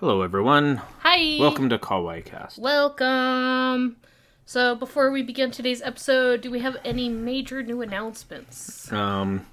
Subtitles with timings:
[0.00, 0.80] Hello, everyone.
[1.00, 1.36] Hi.
[1.38, 2.58] Welcome to Kawaii Cast.
[2.58, 3.96] Welcome.
[4.46, 8.90] So, before we begin today's episode, do we have any major new announcements?
[8.90, 9.44] Um,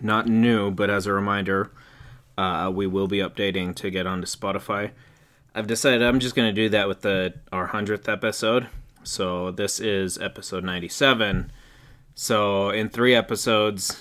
[0.00, 1.72] not new, but as a reminder,
[2.38, 4.92] uh, we will be updating to get onto Spotify.
[5.52, 8.68] I've decided I'm just going to do that with the our hundredth episode.
[9.02, 11.50] So this is episode 97.
[12.14, 14.00] So in three episodes,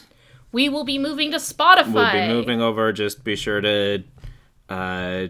[0.51, 1.91] We will be moving to Spotify.
[1.91, 2.93] we'll be moving over.
[2.93, 4.03] Just be sure to
[4.69, 5.27] uh,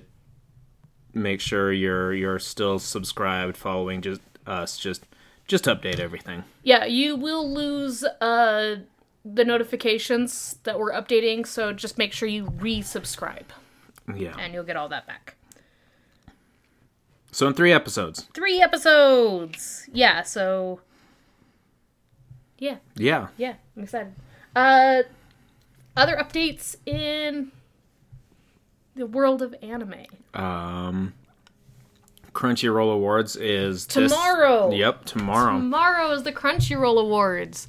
[1.16, 4.78] make sure you're you're still subscribed, following just us.
[4.78, 5.06] Just
[5.48, 6.44] just update everything.
[6.64, 8.76] Yeah, you will lose uh
[9.24, 13.46] the notifications that we're updating, so just make sure you resubscribe
[14.16, 14.36] Yeah.
[14.38, 15.36] and you'll get all that back.
[17.32, 18.28] So in three episodes.
[18.36, 19.90] Three episodes.
[19.92, 20.80] Yeah, so
[22.60, 23.28] yeah, Yeah.
[23.38, 24.14] yeah, I'm excited.
[24.56, 25.04] Uh
[25.98, 27.52] other updates in
[28.96, 30.06] the world of anime.
[30.34, 31.14] Um,
[32.34, 34.72] Crunchyroll Awards is this- Tomorrow.
[34.72, 35.54] yep, tomorrow.
[35.58, 37.68] Tomorrow is the Crunchyroll Awards.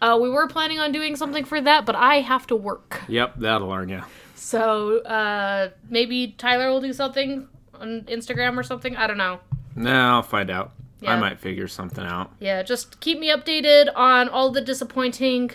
[0.00, 3.02] Uh, we were planning on doing something for that, but I have to work.
[3.08, 4.02] yep, that'll learn you.
[4.34, 8.96] So uh, maybe Tyler will do something on Instagram or something.
[8.96, 9.40] I don't know.
[9.74, 10.72] Nah, I'll find out.
[11.06, 12.32] I might figure something out.
[12.40, 15.52] Yeah, just keep me updated on all the disappointing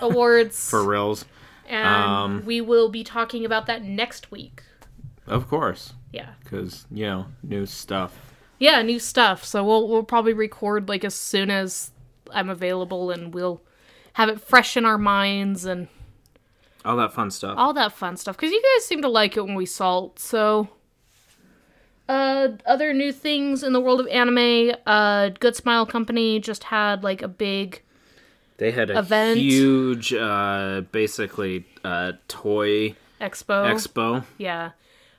[0.00, 0.70] awards.
[0.70, 1.24] For reals,
[1.68, 4.62] and um, we will be talking about that next week.
[5.26, 6.30] of course, Yeah.
[6.42, 8.12] because you know new stuff.
[8.58, 9.44] Yeah, new stuff.
[9.44, 11.90] So we'll we'll probably record like as soon as
[12.32, 13.60] I'm available and we'll
[14.14, 15.88] have it fresh in our minds and
[16.84, 17.54] All that fun stuff.
[17.58, 20.68] all that fun stuff because you guys seem to like it when we salt so
[22.08, 27.02] uh other new things in the world of anime uh good smile company just had
[27.02, 27.82] like a big
[28.58, 29.38] They had a event.
[29.38, 34.72] huge, uh, basically, uh, toy expo expo yeah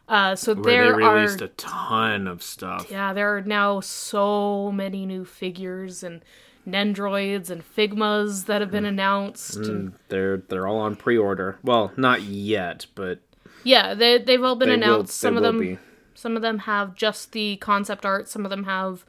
[0.08, 2.86] uh so there they released are a ton of stuff.
[2.92, 6.24] yeah there are now so many new figures and
[6.68, 8.90] nendroids and figmas that have been Mm.
[8.90, 11.58] announced and They're they're all on pre-order.
[11.64, 13.20] Well, not yet, but
[13.64, 15.30] yeah they, they've all been they announced will.
[15.30, 15.80] some of them be.
[16.14, 19.06] Some of them have just the concept art, some of them have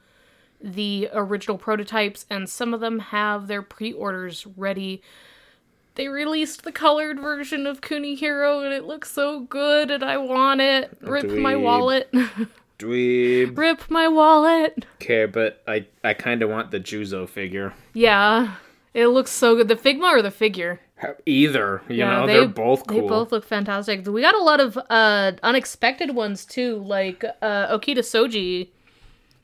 [0.60, 5.02] the original prototypes, and some of them have their pre orders ready.
[5.94, 10.16] They released the colored version of Kuni Hero, and it looks so good and I
[10.16, 10.96] want it.
[11.00, 12.12] Rip my wallet.
[12.78, 13.58] Dweeb.
[13.58, 14.86] Rip my wallet.
[15.02, 17.75] Okay, but I I kind of want the Juzo figure.
[17.94, 18.54] Yeah.
[18.94, 19.69] It looks so good.
[19.69, 20.80] The Figma or the figure?
[21.26, 23.02] Either, you know, they, they're both cool.
[23.02, 24.06] They both look fantastic.
[24.06, 28.70] We got a lot of uh unexpected ones too, like uh Okita Soji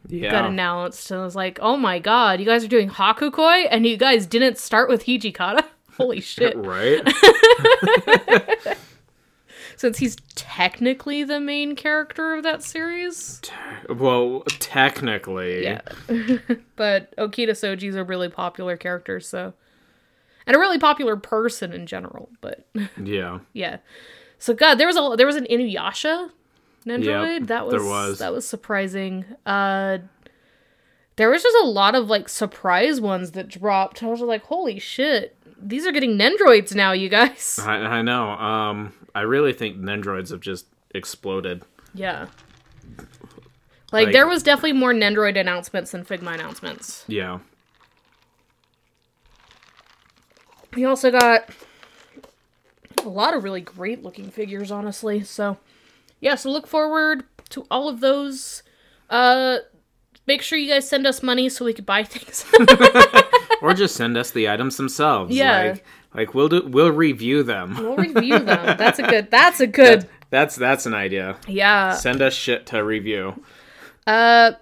[0.08, 0.30] yeah.
[0.30, 3.86] got announced and I was like, "Oh my god, you guys are doing Hakuoki and
[3.86, 5.64] you guys didn't start with Hijikata?
[5.96, 7.02] Holy shit." right?
[9.76, 13.40] Since he's technically the main character of that series.
[13.88, 15.64] well, technically.
[15.64, 15.80] Yeah.
[16.76, 19.52] but Okita Soji's a really popular character, so
[20.46, 22.66] and a really popular person in general, but
[23.02, 23.40] Yeah.
[23.52, 23.78] yeah.
[24.38, 26.30] So god, there was a there was an Inuyasha
[26.86, 27.40] Nendroid.
[27.40, 28.18] Yep, that was, there was.
[28.18, 29.24] that was surprising.
[29.46, 29.98] Uh
[31.16, 34.02] there was just a lot of like surprise ones that dropped.
[34.02, 35.36] I was like, holy shit.
[35.62, 37.58] These are getting Nendroids now, you guys.
[37.64, 38.30] I, I know.
[38.30, 41.62] Um, I really think Nendroids have just exploded.
[41.94, 42.26] Yeah.
[43.92, 47.04] Like, Like- there was definitely more Nendroid announcements than Figma announcements.
[47.06, 47.38] Yeah.
[50.74, 51.48] We also got
[53.04, 55.22] a lot of really great looking figures, honestly.
[55.22, 55.58] So,
[56.24, 58.62] yeah, so look forward to all of those.
[59.10, 59.58] Uh,
[60.26, 62.46] make sure you guys send us money so we could buy things.
[63.60, 65.34] Or just send us the items themselves.
[65.34, 65.72] Yeah.
[65.72, 65.84] Like,
[66.14, 66.66] like we'll do.
[66.66, 67.76] We'll review them.
[67.76, 68.76] we'll review them.
[68.78, 69.30] That's a good.
[69.30, 70.08] That's a good.
[70.30, 71.36] That's that's an idea.
[71.46, 71.92] Yeah.
[71.92, 73.42] Send us shit to review.
[74.06, 74.52] Uh,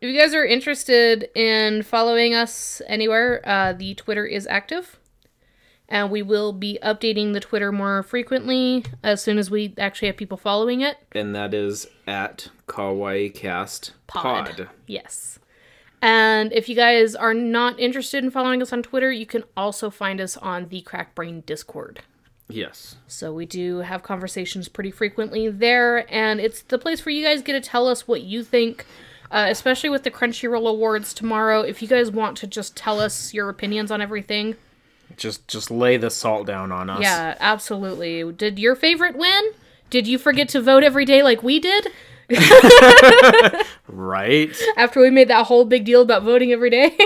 [0.00, 5.00] if you guys are interested in following us anywhere, uh, the Twitter is active.
[5.88, 10.16] And we will be updating the Twitter more frequently as soon as we actually have
[10.16, 10.96] people following it.
[11.12, 14.56] And that is at Kawaii Cast Pod.
[14.56, 14.68] Pod.
[14.86, 15.38] Yes.
[16.02, 19.90] And if you guys are not interested in following us on Twitter, you can also
[19.90, 22.02] find us on the Crackbrain Discord.
[22.48, 22.96] Yes.
[23.06, 27.42] So we do have conversations pretty frequently there, and it's the place where you guys
[27.42, 28.86] get to tell us what you think,
[29.30, 31.62] uh, especially with the Crunchyroll Awards tomorrow.
[31.62, 34.54] If you guys want to just tell us your opinions on everything,
[35.16, 37.00] Just just lay the salt down on us.
[37.00, 38.30] yeah, absolutely.
[38.32, 39.52] Did your favorite win?
[39.88, 41.88] Did you forget to vote every day like we did?
[43.88, 44.54] Right.
[44.76, 46.96] After we made that whole big deal about voting every day?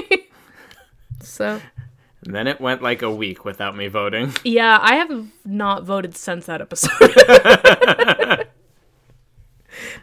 [1.20, 1.60] so,
[2.24, 4.32] And then it went like a week without me voting.
[4.44, 6.90] yeah, I have not voted since that episode.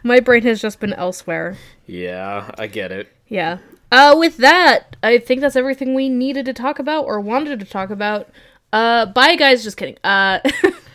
[0.02, 1.56] My brain has just been elsewhere.
[1.86, 3.12] Yeah, I get it.
[3.26, 3.58] Yeah.
[3.90, 7.66] Uh, with that, I think that's everything we needed to talk about or wanted to
[7.66, 8.28] talk about.
[8.72, 9.64] Uh, bye, guys.
[9.64, 9.96] Just kidding.
[10.04, 10.40] Uh,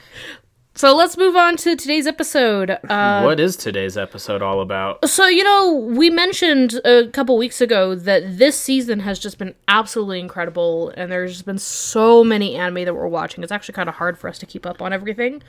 [0.75, 2.69] so let's move on to today's episode.
[2.87, 5.09] Uh, what is today's episode all about?
[5.09, 9.55] so you know, we mentioned a couple weeks ago that this season has just been
[9.67, 13.43] absolutely incredible, and there's just been so many anime that we're watching.
[13.43, 15.41] It's actually kind of hard for us to keep up on everything.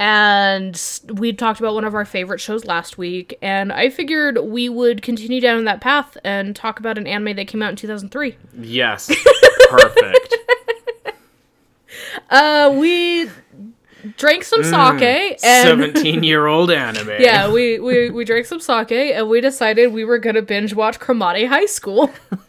[0.00, 4.68] And we talked about one of our favorite shows last week, and I figured we
[4.68, 8.36] would continue down that path and talk about an anime that came out in 2003.
[8.58, 9.08] Yes.
[9.70, 10.34] Perfect.
[12.30, 13.30] Uh, we
[14.16, 17.08] drank some sake and 17 year old anime.
[17.18, 20.98] yeah, we, we we drank some sake and we decided we were gonna binge watch
[20.98, 22.10] Cromartie High School.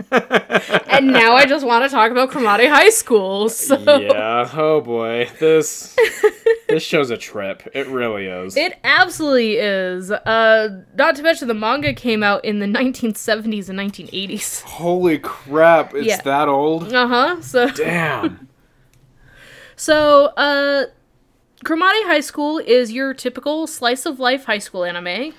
[0.87, 3.49] and now I just want to talk about Cromartie High School.
[3.49, 4.49] So Yeah.
[4.53, 5.29] Oh boy.
[5.39, 5.95] This
[6.67, 7.63] this show's a trip.
[7.73, 8.55] It really is.
[8.57, 10.11] it absolutely is.
[10.11, 14.61] Uh, not to mention the manga came out in the 1970s and 1980s.
[14.63, 15.93] Holy crap.
[15.93, 16.21] It's Yeah.
[16.21, 16.93] that old?
[16.93, 17.41] Uh huh.
[17.41, 18.47] So Damn.
[19.77, 20.85] So, uh,
[21.65, 25.33] Cromartie High School is your typical slice of life high school anime,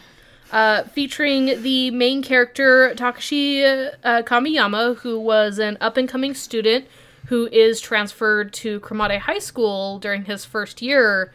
[0.53, 6.87] uh, featuring the main character Takashi uh, Kamiyama, who was an up and coming student
[7.27, 11.33] who is transferred to Cromartie High School during his first year,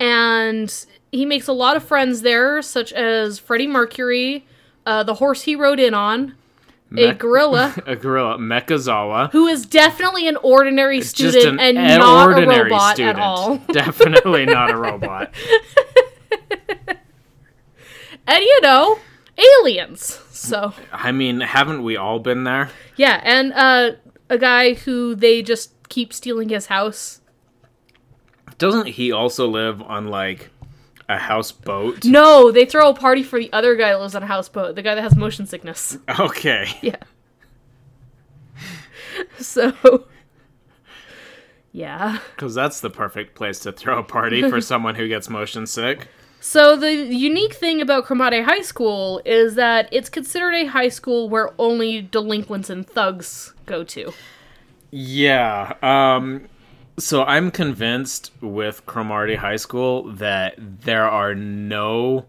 [0.00, 4.46] and he makes a lot of friends there, such as Freddie Mercury,
[4.84, 6.34] uh, the horse he rode in on,
[6.96, 7.74] a gorilla.
[7.86, 8.38] a gorilla.
[8.38, 9.30] Mechazawa.
[9.32, 13.18] Who is definitely an ordinary student an and an not a robot student.
[13.18, 13.56] at all.
[13.72, 15.34] Definitely not a robot.
[18.28, 18.98] And you know,
[19.60, 20.20] aliens.
[20.30, 22.70] So I mean, haven't we all been there?
[22.96, 23.92] yeah, and uh,
[24.30, 27.20] a guy who they just keep stealing his house.
[28.58, 30.50] Doesn't he also live on like
[31.08, 32.04] a houseboat?
[32.04, 34.82] No, they throw a party for the other guy that lives on a houseboat, the
[34.82, 35.96] guy that has motion sickness.
[36.20, 36.66] Okay.
[36.82, 36.96] Yeah.
[39.38, 40.06] So
[41.72, 42.18] yeah.
[42.34, 46.08] Because that's the perfect place to throw a party for someone who gets motion sick.
[46.40, 51.28] So the unique thing about Cromartie High School is that it's considered a high school
[51.28, 54.12] where only delinquents and thugs go to.
[54.90, 55.74] Yeah.
[55.82, 56.48] Um
[56.98, 62.26] so I'm convinced with Cromarty High School that there are no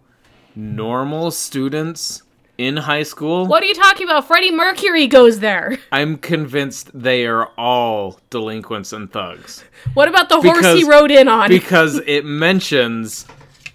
[0.56, 2.22] normal students
[2.60, 3.48] in high school.
[3.48, 4.28] What are you talking about?
[4.28, 5.80] Freddie Mercury goes there.
[5.92, 9.64] I'm convinced they are all delinquents and thugs.
[9.94, 11.50] What about the horse he rode in on?
[11.50, 13.26] Because it mentions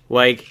[0.09, 0.47] like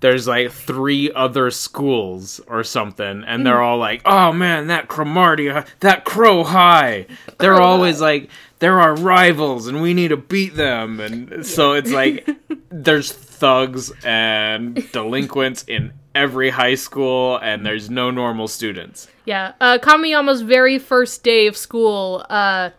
[0.00, 5.48] there's like three other schools or something, and they're all like, "Oh man, that Cromarty,
[5.80, 7.06] that Crow High."
[7.38, 8.28] They're always like,
[8.58, 12.28] "They're our rivals, and we need to beat them." And so it's like
[12.70, 19.08] there's thugs and delinquents in every high school, and there's no normal students.
[19.24, 22.70] yeah, uh, Kamiyama's very first day of school, uh,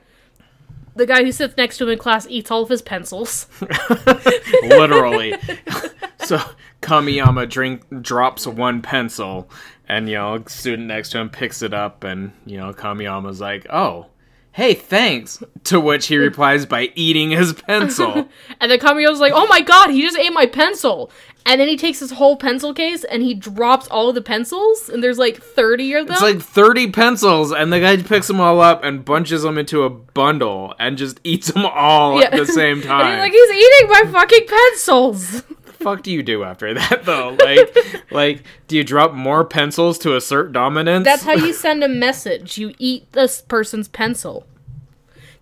[0.96, 3.48] the guy who sits next to him in class eats all of his pencils.
[4.64, 5.36] literally.
[6.20, 6.40] so
[6.82, 9.50] Kamiyama drink drops one pencil,
[9.88, 13.66] and you know, student next to him picks it up, and you know, Kamiyama's like,
[13.70, 14.08] "Oh,
[14.54, 18.28] hey, thanks." To which he replies by eating his pencil.
[18.60, 21.10] And then Kamiyama's like, oh my god, he just ate my pencil.
[21.46, 24.88] And then he takes his whole pencil case and he drops all of the pencils,
[24.90, 26.14] and there's like 30 of them.
[26.14, 29.84] It's like thirty pencils, and the guy picks them all up and bunches them into
[29.84, 33.08] a bundle and just eats them all at the same time.
[33.12, 35.44] he's like, he's eating my fucking pencils.
[35.84, 37.36] Fuck do you do after that though?
[37.40, 41.06] Like, like, do you drop more pencils to assert dominance?
[41.06, 42.58] That's how you send a message.
[42.58, 44.46] You eat this person's pencil.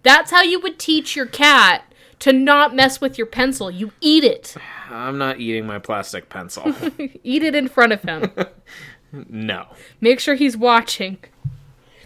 [0.03, 1.83] That's how you would teach your cat
[2.19, 3.69] to not mess with your pencil.
[3.71, 4.55] You eat it.
[4.89, 6.73] I'm not eating my plastic pencil.
[7.23, 8.31] Eat it in front of him.
[9.29, 9.67] no.
[10.01, 11.17] Make sure he's watching.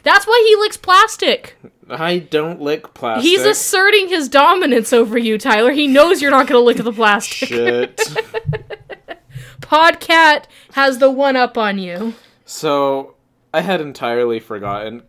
[0.03, 1.57] That's why he licks plastic.
[1.89, 3.23] I don't lick plastic.
[3.29, 5.71] He's asserting his dominance over you, Tyler.
[5.71, 7.49] He knows you're not going to lick the plastic.
[7.49, 8.01] shit.
[9.61, 12.13] Podcat has the one up on you.
[12.45, 13.15] so
[13.53, 15.03] I had entirely forgotten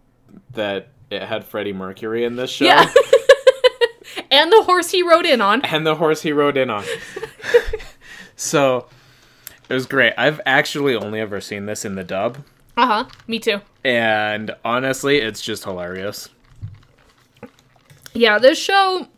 [0.52, 2.64] that it had Freddie Mercury in this show.
[2.66, 2.86] Yeah.
[4.30, 5.62] and the horse he rode in on.
[5.64, 6.84] and the horse he rode in on.
[8.36, 8.86] so
[9.68, 10.14] it was great.
[10.16, 12.38] I've actually only ever seen this in the dub.
[12.76, 13.04] Uh huh.
[13.26, 13.60] Me too.
[13.84, 16.28] And honestly, it's just hilarious.
[18.16, 19.08] Yeah, this show.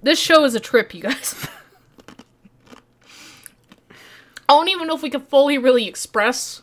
[0.00, 1.48] This show is a trip, you guys.
[3.90, 3.94] I
[4.48, 6.62] don't even know if we could fully really express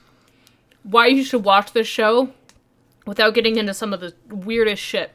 [0.83, 2.31] why you should watch this show
[3.05, 5.11] without getting into some of the weirdest shit.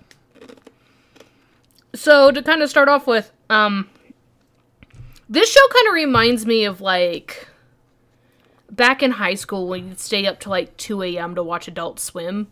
[1.95, 3.89] So to kind of start off with, um,
[5.31, 7.49] this show kind of reminds me of like
[8.71, 11.35] back in high school when you'd stay up to like 2 a.m.
[11.37, 12.49] to watch Adult Swim,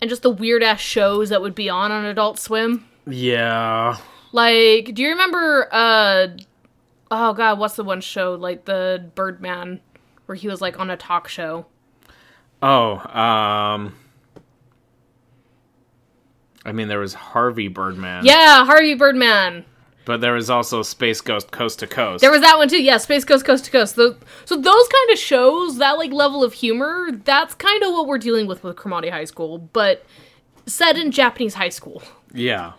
[0.00, 2.84] and just the weird ass shows that would be on on Adult Swim.
[3.06, 3.96] Yeah.
[4.32, 5.68] Like, do you remember?
[5.72, 6.28] uh
[7.10, 9.80] Oh God, what's the one show like the Birdman,
[10.26, 11.66] where he was like on a talk show?
[12.62, 13.94] Oh, um.
[16.64, 18.26] I mean, there was Harvey Birdman.
[18.26, 19.64] Yeah, Harvey Birdman.
[20.08, 22.22] But there was also Space Ghost Coast to Coast.
[22.22, 22.82] There was that one too.
[22.82, 23.94] Yeah, Space Ghost Coast to Coast.
[23.94, 28.06] The, so those kind of shows, that like level of humor, that's kind of what
[28.06, 30.06] we're dealing with with Cromartie High School, but
[30.64, 32.02] set in Japanese high school.
[32.32, 32.72] yeah.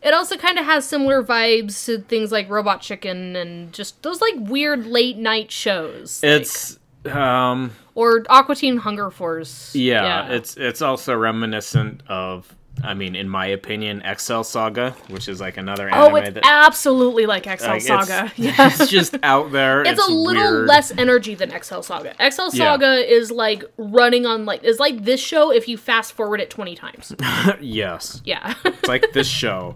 [0.00, 4.20] It also kind of has similar vibes to things like Robot Chicken and just those
[4.20, 6.22] like weird late night shows.
[6.22, 9.74] like- It's um or Aqua Teen Hunger Force.
[9.74, 12.54] yeah, it's it's also reminiscent of
[12.84, 16.00] I mean, in my opinion, Excel Saga, which is like another anime.
[16.00, 18.26] oh, anime it's that absolutely like Excel like, Saga.
[18.36, 18.66] It's, Yeah.
[18.68, 19.82] it's just out there.
[19.86, 20.66] It's, a little weird.
[20.68, 22.14] less energy than Excel Saga.
[22.24, 22.72] Excel Yeah.
[22.74, 26.50] Saga is like running on like is like this show if you fast forward it
[26.50, 27.14] twenty times.
[27.60, 28.22] yes.
[28.24, 28.54] Yeah.
[28.64, 29.74] It's like this show,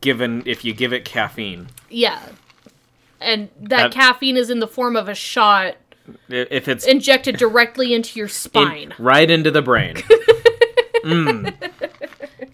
[0.00, 1.68] given if you give it caffeine.
[1.90, 2.20] yeah.
[3.20, 5.76] And that, That- caffeine is in the form of a shot
[6.28, 8.94] If it's injected directly into your in- spine.
[8.98, 9.94] right into the brain.
[11.04, 11.54] mm.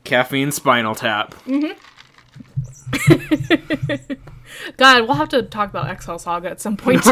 [0.09, 1.35] Caffeine spinal tap.
[1.45, 1.79] Mm-hmm.
[4.79, 7.05] God, we'll have to talk about Excel Saga at some point.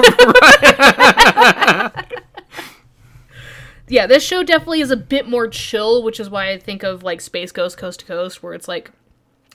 [3.89, 7.03] yeah, this show definitely is a bit more chill, which is why I think of
[7.03, 8.93] like Space Ghost Coast to Coast, where it's like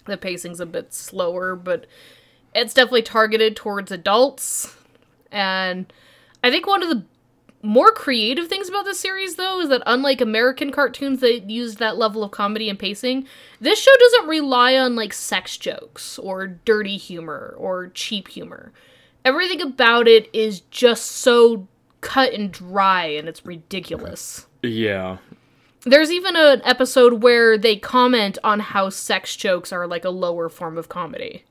[0.06, 1.88] the pacing's a bit slower, but
[2.54, 4.76] it's definitely targeted towards adults.
[5.32, 5.92] And
[6.44, 7.06] I think one of the
[7.64, 11.98] more creative things about this series, though, is that unlike American cartoons that use that
[11.98, 13.28] level of comedy and pacing,
[13.60, 18.72] this show doesn't rely on like sex jokes or dirty humor or cheap humor.
[19.24, 21.68] Everything about it is just so
[22.02, 24.48] cut and dry and it's ridiculous.
[24.64, 25.18] Yeah.
[25.84, 30.50] There's even an episode where they comment on how sex jokes are like a lower
[30.50, 31.44] form of comedy.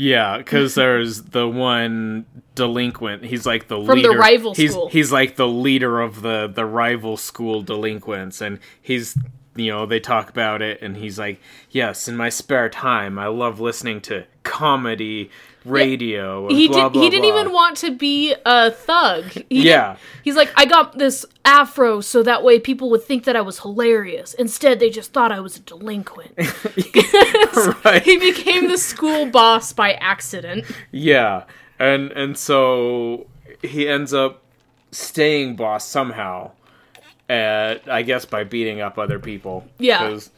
[0.00, 3.22] Yeah, because there's the one delinquent.
[3.22, 4.18] He's like the From the leader.
[4.18, 4.88] rival he's, school.
[4.88, 9.14] He's like the leader of the the rival school delinquents, and he's
[9.56, 11.38] you know they talk about it, and he's like,
[11.70, 15.30] yes, in my spare time, I love listening to comedy
[15.64, 16.46] radio.
[16.48, 19.24] and He blah, did blah, he didn't blah." even want to be a thug.
[19.48, 19.96] He Yeah.
[20.22, 23.60] He's like, I got this afro so that way people would think that I was
[23.60, 24.34] hilarious.
[24.34, 26.32] Instead, they just thought I was a delinquent.
[27.84, 28.02] right.
[28.02, 30.64] he became the school boss by accident.
[30.92, 31.44] Yeah,
[31.78, 33.26] and and so
[33.62, 34.42] he ends up
[34.92, 36.52] staying boss somehow.
[37.28, 39.64] At, I guess by beating up other people.
[39.78, 40.04] Yeah.
[40.04, 40.30] Because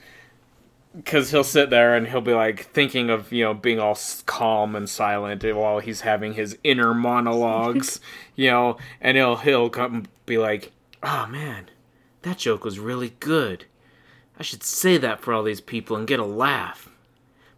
[1.06, 4.88] he'll sit there and he'll be like thinking of you know being all calm and
[4.88, 8.00] silent while he's having his inner monologues,
[8.36, 10.72] you know, and he'll he'll come be like,
[11.02, 11.70] "Oh man,
[12.22, 13.64] that joke was really good.
[14.38, 16.88] I should say that for all these people and get a laugh."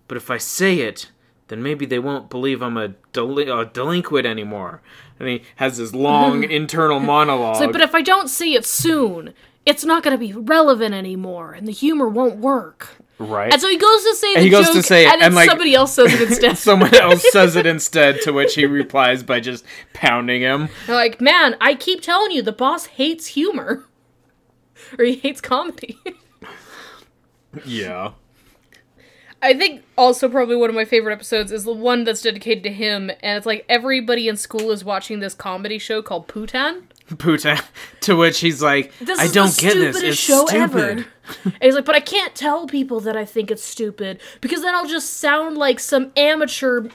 [0.07, 1.11] But if I say it,
[1.49, 4.83] then maybe they won't believe I'm a, a delinquent anymore.
[5.19, 7.57] And he has this long internal monologue.
[7.57, 9.33] So, but if I don't see it soon,
[9.65, 12.99] it's not going to be relevant anymore, and the humor won't work.
[13.19, 13.53] Right?
[13.53, 15.27] And so he goes to say the he goes joke, to say it, and then
[15.29, 16.59] and, like- somebody else says it instead.
[16.59, 20.69] Someone else says it instead, to which he replies by just pounding him.
[20.87, 23.85] They're like, man, I keep telling you, the boss hates humor.
[24.99, 25.99] or he hates comedy.
[27.65, 28.13] Yeah.
[29.43, 32.73] I think also probably one of my favorite episodes is the one that's dedicated to
[32.73, 36.89] him, and it's like everybody in school is watching this comedy show called Putan.
[37.19, 37.59] Putan.
[38.03, 39.97] To which he's like, This I don't get this.
[40.03, 40.61] It's show stupid.
[40.61, 40.89] ever.
[41.45, 44.75] and he's like, but I can't tell people that I think it's stupid because then
[44.75, 46.89] I'll just sound like some amateur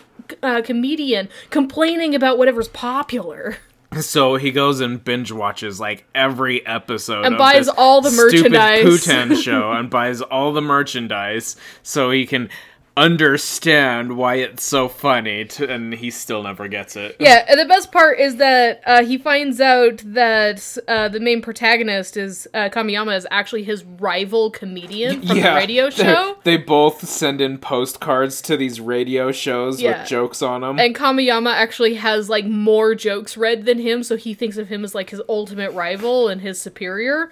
[0.44, 3.58] uh, comedian complaining about whatever's popular.
[4.02, 8.12] So he goes and binge watches like every episode And of buys this all the
[8.12, 8.84] stupid merchandise.
[8.84, 12.50] Putan show and buys all the merchandise so he can
[12.98, 17.16] understand why it's so funny to, and he still never gets it.
[17.20, 21.42] Yeah, and the best part is that uh, he finds out that uh, the main
[21.42, 26.38] protagonist is uh, Kamiyama is actually his rival comedian from the radio show.
[26.44, 30.02] They both send in postcards to these radio shows Yeah.
[30.02, 30.80] with jokes on them.
[30.80, 34.84] And Kamiyama actually has like more jokes read than him, so he thinks of him
[34.84, 37.32] as like his ultimate rival and his superior.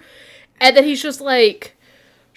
[0.60, 1.76] And then he's just like,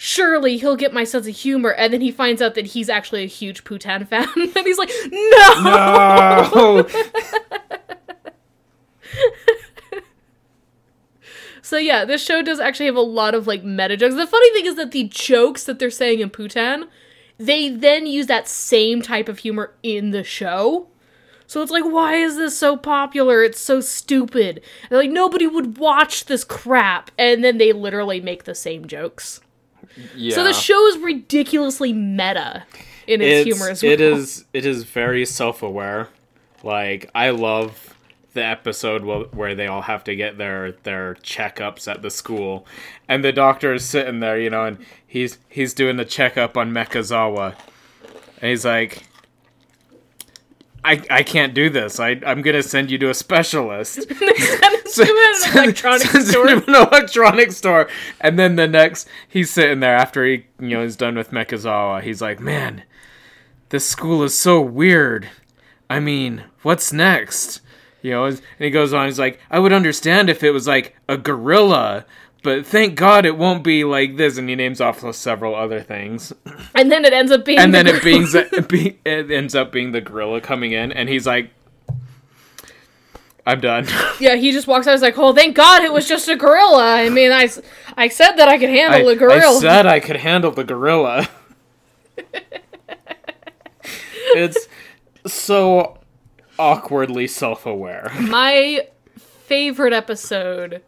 [0.03, 1.69] surely he'll get my sense of humor.
[1.69, 4.27] And then he finds out that he's actually a huge Putan fan.
[4.35, 6.49] and he's like, no!
[6.55, 6.87] no.
[11.63, 14.15] So yeah, this show does actually have a lot of like meta jokes.
[14.15, 16.89] The funny thing is that the jokes that they're saying in Putan,
[17.37, 20.87] they then use that same type of humor in the show.
[21.47, 23.41] So it's like, why is this so popular?
[23.41, 24.61] It's so stupid.
[24.89, 29.39] And like nobody would watch this crap, and then they literally make the same jokes.
[30.15, 30.35] Yeah.
[30.35, 32.63] So the show is ridiculously meta
[33.07, 33.91] in its, humor as well.
[33.91, 34.45] It is.
[34.53, 36.09] It is very self-aware.
[36.63, 37.95] Like I love
[38.33, 42.65] the episode wh- where they all have to get their their checkups at the school,
[43.07, 46.71] and the doctor is sitting there, you know, and he's he's doing the checkup on
[46.71, 47.55] Mechazawa,
[48.41, 49.03] and he's like.
[50.83, 51.99] I, I can't do this.
[51.99, 53.95] I, I'm gonna send you to a specialist.
[54.91, 56.45] Send it to an electronics Sends him store.
[56.47, 57.87] to an electronics store.
[58.19, 62.01] And then the next, he's sitting there after he, you know, is done with Mechazawa.
[62.01, 62.83] He's like, man,
[63.69, 65.29] this school is so weird.
[65.89, 67.61] I mean, what's next?
[68.01, 69.05] You know, and he goes on.
[69.05, 72.05] He's like, I would understand if it was like a gorilla,
[72.43, 74.37] but thank God it won't be like this.
[74.37, 76.33] And he names off several other things.
[76.73, 79.55] And then it ends up being And the then it, beings, it, be, it ends
[79.55, 81.51] up being the gorilla coming in, and he's like,
[83.45, 83.87] I'm done.
[84.19, 84.91] Yeah, he just walks out.
[84.91, 87.49] He's like, "Oh, thank God, it was just a gorilla." I mean, I,
[87.97, 89.57] I said that I could handle a gorilla.
[89.57, 91.27] I said I could handle the gorilla.
[94.35, 94.67] it's
[95.25, 95.97] so
[96.59, 98.11] awkwardly self-aware.
[98.19, 100.83] my favorite episode,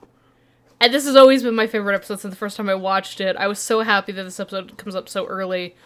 [0.83, 3.37] and this has always been my favorite episode since the first time I watched it.
[3.37, 5.77] I was so happy that this episode comes up so early.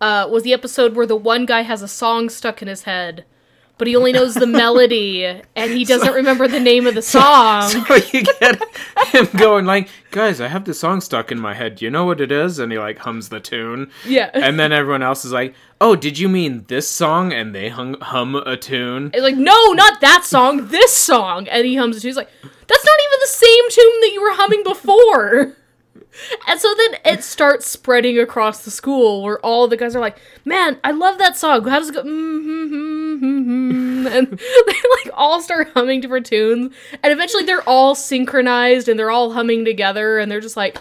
[0.00, 3.26] Uh, was the episode where the one guy has a song stuck in his head,
[3.78, 7.68] but he only knows the melody and he doesn't remember the name of the song.
[7.68, 8.60] So you get
[9.08, 11.76] him going like, "Guys, I have the song stuck in my head.
[11.76, 13.90] Do you know what it is?" And he like hums the tune.
[14.06, 17.68] yeah, And then everyone else is like, "Oh, did you mean this song?" And they
[17.68, 19.10] hung, hum a tune.
[19.14, 21.46] It's like, no, not that song, this song.
[21.48, 22.02] And he hums it.
[22.02, 25.54] He's like, that's not even the same tune that you were humming before.
[26.46, 30.18] And so then it starts spreading across the school where all the guys are like,
[30.44, 31.66] man, I love that song.
[31.66, 32.02] How does it go?
[32.02, 36.74] Mm-hmm, and they like all start humming different tunes.
[37.02, 40.18] And eventually they're all synchronized and they're all humming together.
[40.18, 40.78] And they're just like,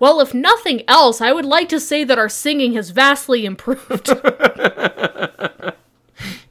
[0.00, 4.10] well, if nothing else, I would like to say that our singing has vastly improved.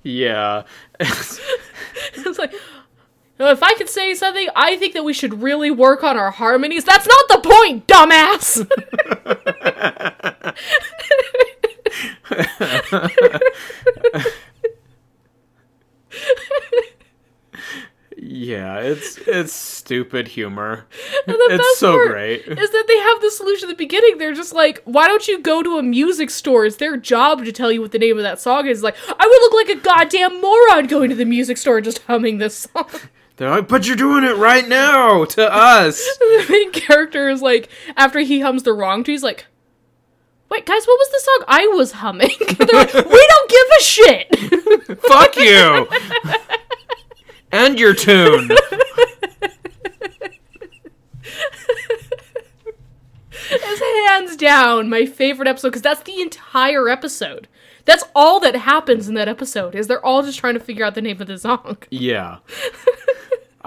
[0.08, 0.64] Yeah.
[1.00, 2.54] it's like,
[3.40, 6.32] "Oh, if I could say something, I think that we should really work on our
[6.32, 6.84] harmonies.
[6.84, 8.66] That's not the point, dumbass.
[18.18, 20.86] yeah, it's it's stupid humor.
[21.28, 22.42] It's so great.
[22.48, 24.18] Is that they have the solution at the beginning?
[24.18, 26.66] They're just like, why don't you go to a music store?
[26.66, 28.84] It's their job to tell you what the name of that song is.
[28.84, 32.00] Like, I would look like a goddamn moron going to the music store and just
[32.04, 32.90] humming this song.
[33.38, 37.70] They're like, "But you're doing it right now to us." the main character is like,
[37.96, 39.46] after he hums the wrong tune, he's like,
[40.50, 42.32] wait, guys, what was the song I was humming?
[42.58, 45.00] They're like, we don't give a shit.
[45.02, 45.88] Fuck you.
[47.52, 48.50] and your tune.
[53.50, 57.48] It's hands down my favorite episode because that's the entire episode.
[57.86, 59.74] That's all that happens in that episode.
[59.74, 61.78] Is they're all just trying to figure out the name of the song.
[61.90, 62.40] Yeah.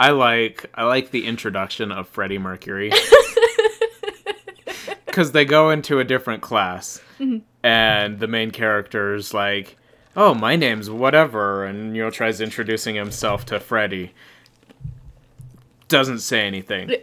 [0.00, 2.90] I like I like the introduction of Freddie Mercury.
[5.12, 7.40] Cuz they go into a different class mm-hmm.
[7.62, 9.76] and the main character's like,
[10.16, 14.14] "Oh, my name's whatever." And you know tries introducing himself to Freddie.
[15.88, 16.94] Doesn't say anything.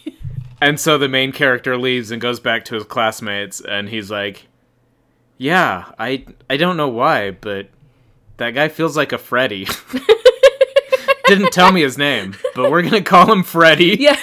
[0.60, 4.46] and so the main character leaves and goes back to his classmates and he's like,
[5.36, 7.70] "Yeah, I I don't know why, but
[8.36, 9.66] that guy feels like a Freddy."
[11.26, 13.96] Didn't tell me his name, but we're gonna call him Freddy.
[14.00, 14.18] Yeah.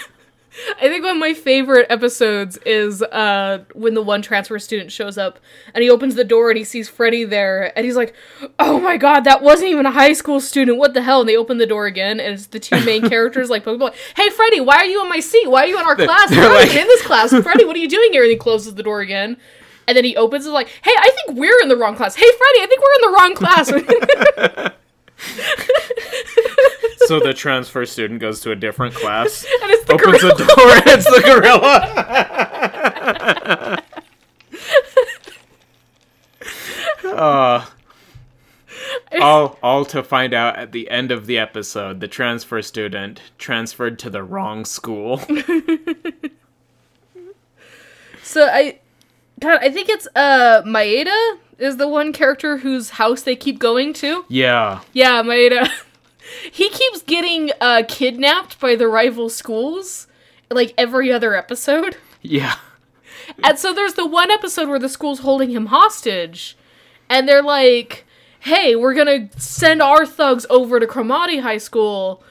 [0.80, 5.18] I think one of my favorite episodes is uh, when the one transfer student shows
[5.18, 5.40] up
[5.74, 8.14] and he opens the door and he sees Freddy there and he's like,
[8.60, 10.78] "Oh my god, that wasn't even a high school student.
[10.78, 13.50] What the hell?" And they open the door again and it's the two main characters
[13.50, 15.50] like, "Hey Freddy, why are you in my seat?
[15.50, 16.30] Why are you in our class?
[16.30, 17.32] Why are you in this class?
[17.32, 19.38] Freddy, what are you doing here?" And he closes the door again.
[19.88, 22.14] And then he opens it like, "Hey, I think we're in the wrong class.
[22.16, 24.74] Hey Freddy, I think we're in the wrong class."
[27.08, 29.42] So the transfer student goes to a different class,
[29.88, 30.36] the opens gorilla.
[30.36, 31.22] the door, and it's the
[37.04, 37.16] gorilla.
[37.16, 37.66] uh,
[39.22, 44.00] all, all to find out at the end of the episode, the transfer student transferred
[44.00, 45.22] to the wrong school.
[48.24, 48.80] So I,
[49.40, 53.94] God, I think it's uh Maeda is the one character whose house they keep going
[53.94, 54.26] to.
[54.28, 55.70] Yeah, Yeah, Maeda.
[56.52, 60.08] He keeps getting uh kidnapped by the rival schools,
[60.50, 61.98] like every other episode.
[62.22, 62.58] yeah.
[63.44, 66.58] And so there's the one episode where the school's holding him hostage,
[67.10, 68.06] and they're like,
[68.42, 72.24] hey, we're gonna send our thugs over to Cromartie High School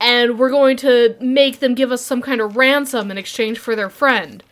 [0.00, 3.74] and we're going to make them give us some kind of ransom in exchange for
[3.74, 4.42] their friend.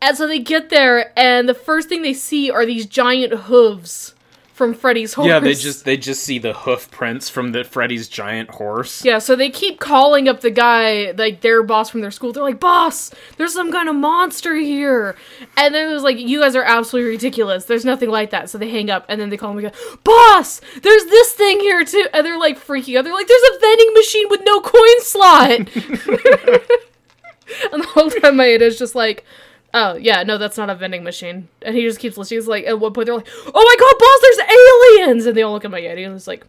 [0.00, 4.14] And so they get there, and the first thing they see are these giant hooves
[4.56, 5.28] from Freddy's horse.
[5.28, 9.04] Yeah, they just they just see the hoof prints from the Freddy's giant horse.
[9.04, 12.32] Yeah, so they keep calling up the guy, like their boss from their school.
[12.32, 15.14] They're like, "Boss, there's some kind of monster here,"
[15.58, 17.66] and then it was like, "You guys are absolutely ridiculous.
[17.66, 19.72] There's nothing like that." So they hang up, and then they call him again,
[20.04, 23.04] "Boss, there's this thing here too," and they're like freaking out.
[23.04, 25.50] They're like, "There's a vending machine with no coin slot,"
[27.72, 29.22] and the whole time Maeda's just like.
[29.74, 31.48] Oh yeah, no, that's not a vending machine.
[31.62, 32.40] And he just keeps listening.
[32.40, 35.42] He's like, at one point they're like, "Oh my god, boss, there's aliens!" And they
[35.42, 36.46] all look at Maeda and it's like,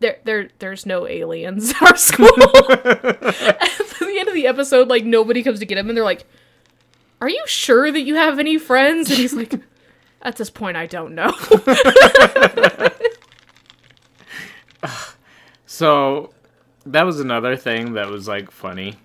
[0.00, 2.26] there, there, there's no aliens at our school.
[2.68, 6.24] at the end of the episode, like nobody comes to get him, and they're like,
[7.20, 9.54] "Are you sure that you have any friends?" And he's like,
[10.22, 11.32] "At this point, I don't know."
[15.76, 16.30] So
[16.86, 18.96] that was another thing that was like funny.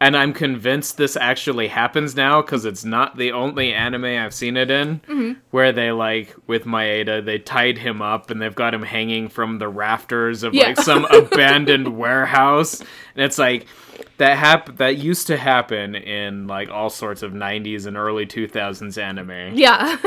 [0.00, 4.56] And I'm convinced this actually happens now because it's not the only anime I've seen
[4.56, 5.32] it in mm-hmm.
[5.50, 9.58] where they like with Maeda they tied him up and they've got him hanging from
[9.58, 10.68] the rafters of Yeah.
[10.68, 13.66] like some abandoned warehouse and it's like
[14.18, 19.00] that hap- that used to happen in like all sorts of 90s and early 2000s
[19.02, 19.56] anime.
[19.56, 19.96] yeah.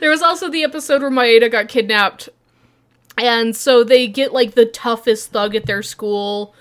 [0.00, 2.28] there was also the episode where Maeda got kidnapped,
[3.18, 6.54] and so they get like the toughest thug at their school.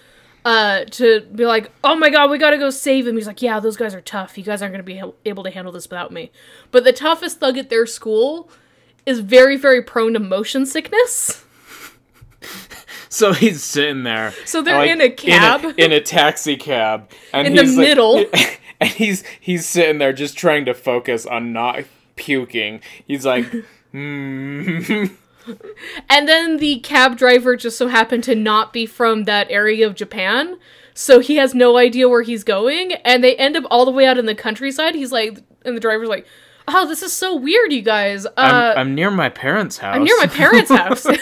[0.46, 3.18] Uh, to be like, oh my god, we gotta go save him.
[3.18, 4.38] He's like, yeah, those guys are tough.
[4.38, 6.32] You guys aren't gonna be able to handle this without me.
[6.72, 8.50] But the toughest thug at their school
[9.06, 11.44] is very, very prone to motion sickness.
[13.10, 14.34] So he's sitting there.
[14.46, 15.64] So they're in a cab.
[15.64, 18.26] in a, in a taxi cab, and In the like- middle.
[18.80, 21.84] and he's he's sitting there just trying to focus on not
[22.16, 22.82] puking.
[23.06, 23.46] He's like,
[23.92, 25.06] hmm.
[26.10, 29.96] And then the cab driver just so happened to not be from that area of
[29.96, 30.58] Japan.
[30.94, 32.94] So he has no idea where he's going.
[32.94, 34.96] And they end up all the way out in the countryside.
[34.96, 36.26] He's like, and the driver's like,
[36.68, 38.26] oh, this is so weird, you guys.
[38.26, 39.96] Uh, I'm, I'm near my parents' house.
[39.96, 41.06] I'm near my parents' house.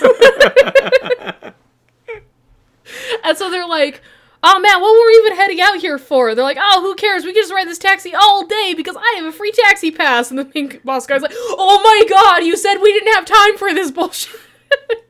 [3.23, 4.01] and so they're like,
[4.47, 6.35] oh man, what were we even heading out here for?
[6.35, 7.25] They're like, oh, who cares?
[7.25, 10.29] We can just ride this taxi all day because I have a free taxi pass.
[10.29, 13.57] And the pink boss guy's like, oh my god, you said we didn't have time
[13.57, 14.39] for this bullshit.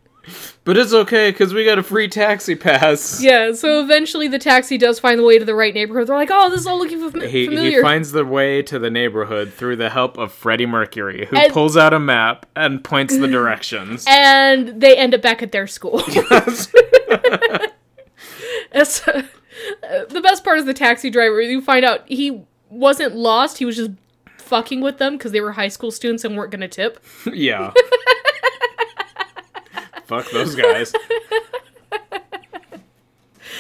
[0.63, 3.21] But it's okay because we got a free taxi pass.
[3.21, 6.07] Yeah, so eventually the taxi does find the way to the right neighborhood.
[6.07, 7.77] They're like, oh, this is all looking fam- He, familiar.
[7.77, 11.53] he finds the way to the neighborhood through the help of Freddie Mercury, who And-
[11.53, 14.05] pulls out a map and points the directions.
[14.09, 16.01] and they end up back at their school.
[16.17, 16.67] It's,
[19.07, 19.23] uh,
[20.09, 21.41] the best part is the taxi driver.
[21.41, 23.91] You find out he wasn't lost, he was just
[24.37, 27.03] fucking with them because they were high school students and weren't going to tip.
[27.33, 27.71] yeah.
[30.05, 30.93] Fuck those guys.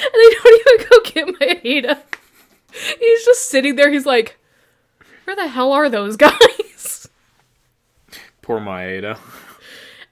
[0.05, 2.01] And they don't even go get Maeda.
[2.99, 3.91] He's just sitting there.
[3.91, 4.37] He's like,
[5.23, 7.09] where the hell are those guys?
[8.41, 9.17] Poor Maeda.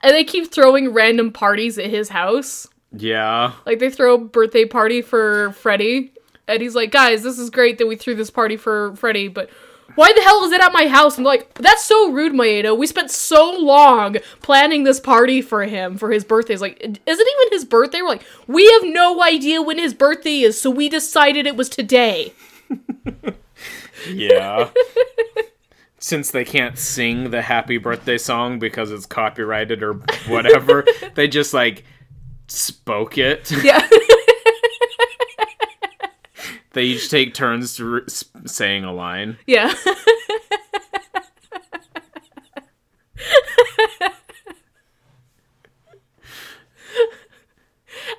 [0.02, 2.68] And they keep throwing random parties at his house.
[2.94, 3.54] Yeah.
[3.66, 6.14] Like they throw a birthday party for Freddy,
[6.48, 9.50] and he's like, "Guys, this is great that we threw this party for Freddy, but
[9.96, 12.78] why the hell is it at my house?" I'm like, "That's so rude, Maeda.
[12.78, 16.54] We spent so long planning this party for him for his birthday.
[16.54, 19.94] It's like, is it even his birthday?" We're like, "We have no idea when his
[19.94, 22.34] birthday is, so we decided it was today."
[24.10, 24.70] Yeah.
[26.00, 29.94] Since they can't sing the happy birthday song because it's copyrighted or
[30.28, 31.86] whatever, they just like
[32.48, 33.52] spoke it.
[33.64, 33.88] Yeah.
[36.74, 38.02] They each take turns to re-
[38.46, 39.38] saying a line.
[39.46, 39.72] yeah.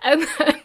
[0.03, 0.61] and then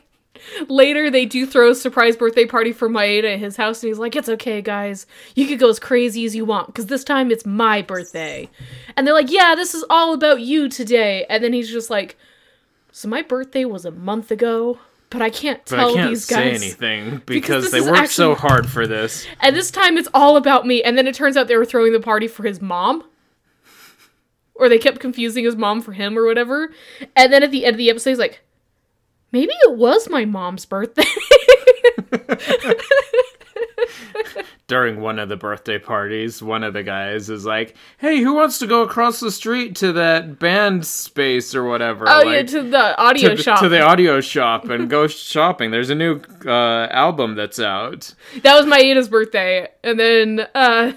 [0.67, 3.99] later they do throw a surprise birthday party for Maeda at his house, and he's
[3.99, 5.05] like, "It's okay, guys.
[5.35, 8.49] You could go as crazy as you want, because this time it's my birthday."
[8.95, 12.17] And they're like, "Yeah, this is all about you today." And then he's just like,
[12.91, 14.79] "So my birthday was a month ago."
[15.11, 16.61] But I can't But tell I can't these say guys.
[16.61, 19.25] anything because this they worked so hard for this.
[19.39, 20.83] And this time it's all about me.
[20.83, 23.03] And then it turns out they were throwing the party for his mom.
[24.53, 26.71] Or they kept confusing his mom for him or whatever.
[27.15, 28.41] And then at the end of the episode, he's like,
[29.31, 31.05] maybe it was my mom's birthday.
[34.69, 38.59] During one of the birthday parties, one of the guys is like, "Hey, who wants
[38.59, 42.97] to go across the street to that band space or whatever?" oh, yeah, to the
[42.97, 43.59] audio to, shop.
[43.59, 45.71] to the audio shop and go shopping.
[45.71, 48.13] There's a new uh, album that's out.
[48.43, 49.67] that was Maeda's birthday.
[49.83, 50.93] And then uh,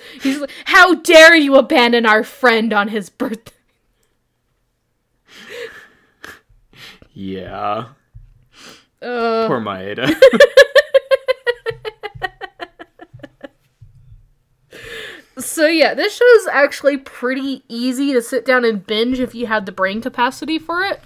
[0.20, 3.52] He's like, "How dare you abandon our friend on his birthday?"
[7.14, 7.88] Yeah.
[9.02, 10.18] Uh, Poor Maeda.
[15.38, 19.46] So yeah, this show is actually pretty easy to sit down and binge if you
[19.46, 21.00] had the brain capacity for it.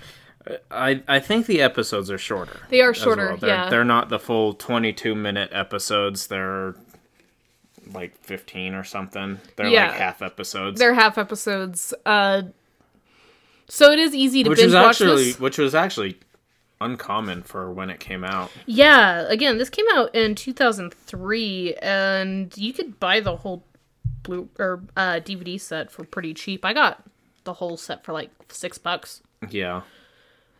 [0.70, 2.60] I I think the episodes are shorter.
[2.70, 3.36] They are shorter, well.
[3.36, 3.68] They're, yeah.
[3.70, 6.28] They're not the full 22 minute episodes.
[6.28, 6.74] They're
[7.92, 9.38] like 15 or something.
[9.56, 9.88] They're Yeah.
[9.88, 10.78] like half episodes.
[10.78, 11.92] They're half episodes.
[12.04, 12.42] Uh,
[13.68, 15.40] so it is easy to which binge was watch actually this.
[15.40, 16.18] which was actually
[16.80, 18.50] uncommon for when it came out.
[18.66, 23.64] Yeah, again, this came out in 2003, and you could buy the whole
[24.22, 26.64] blue or uh, DVD set for pretty cheap.
[26.64, 27.02] I got
[27.44, 29.22] the whole set for like six bucks.
[29.48, 29.82] Yeah.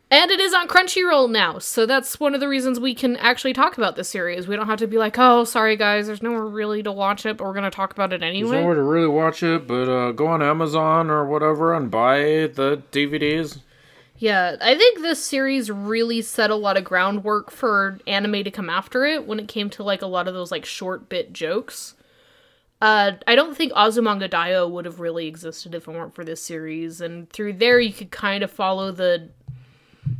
[0.09, 3.53] And it is on Crunchyroll now, so that's one of the reasons we can actually
[3.53, 4.47] talk about this series.
[4.47, 7.37] We don't have to be like, "Oh, sorry guys, there's nowhere really to watch it,
[7.37, 10.13] but we're gonna talk about it anyway." There's nowhere to really watch it, but uh,
[10.13, 13.59] go on Amazon or whatever and buy the DVDs.
[14.17, 18.71] Yeah, I think this series really set a lot of groundwork for anime to come
[18.71, 21.96] after it when it came to like a lot of those like short bit jokes.
[22.81, 26.43] Uh, I don't think Azumanga Daioh would have really existed if it weren't for this
[26.43, 29.31] series, and through there you could kind of follow the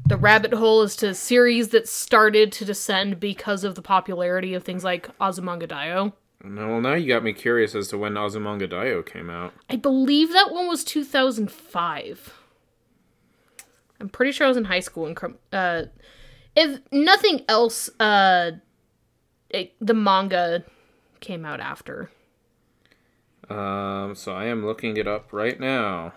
[0.07, 4.65] the rabbit hole as to series that started to descend because of the popularity of
[4.65, 6.13] things like Azumanga Daioh.
[6.43, 9.53] No, well, now you got me curious as to when Azumanga Daioh came out.
[9.69, 12.35] I believe that one was 2005.
[14.01, 15.85] I'm pretty sure I was in high school and uh
[16.55, 18.53] if nothing else uh
[19.51, 20.65] it, the manga
[21.21, 22.11] came out after.
[23.49, 26.13] Um, so I am looking it up right now.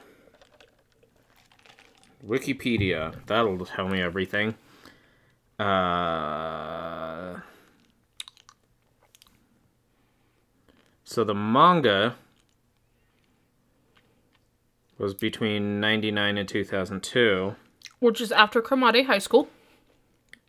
[2.25, 3.15] Wikipedia.
[3.27, 4.55] That'll tell me everything.
[5.59, 7.39] Uh,
[11.03, 12.15] so the manga
[14.97, 17.55] was between 99 and 2002
[17.99, 19.49] Which is after Cromartie High School.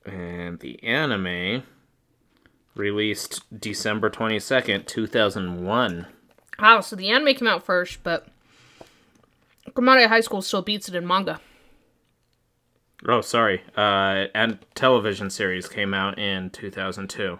[0.06, 1.62] and the anime
[2.74, 6.06] released December 22nd, 2001.
[6.60, 8.26] Wow, so the anime came out first, but
[9.74, 11.40] Cromartie High School still beats it in manga.
[13.06, 13.62] Oh, sorry.
[13.76, 17.38] Uh, and television series came out in 2002.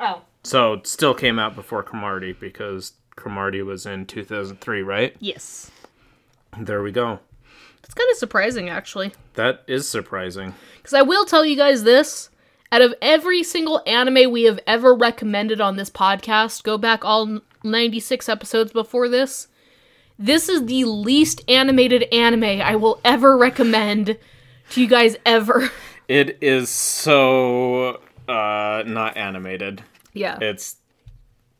[0.00, 0.22] Oh.
[0.42, 5.16] So it still came out before Cromartie because Cromartie was in 2003, right?
[5.20, 5.70] Yes.
[6.58, 7.20] There we go.
[7.82, 9.12] It's kind of surprising actually.
[9.34, 10.54] That is surprising.
[10.76, 12.30] Because I will tell you guys this
[12.72, 17.40] out of every single anime we have ever recommended on this podcast, go back all
[17.66, 19.48] 96 episodes before this.
[20.18, 24.16] This is the least animated anime I will ever recommend
[24.70, 25.70] to you guys ever.
[26.08, 29.82] It is so uh, not animated.
[30.12, 30.38] yeah.
[30.40, 30.76] It's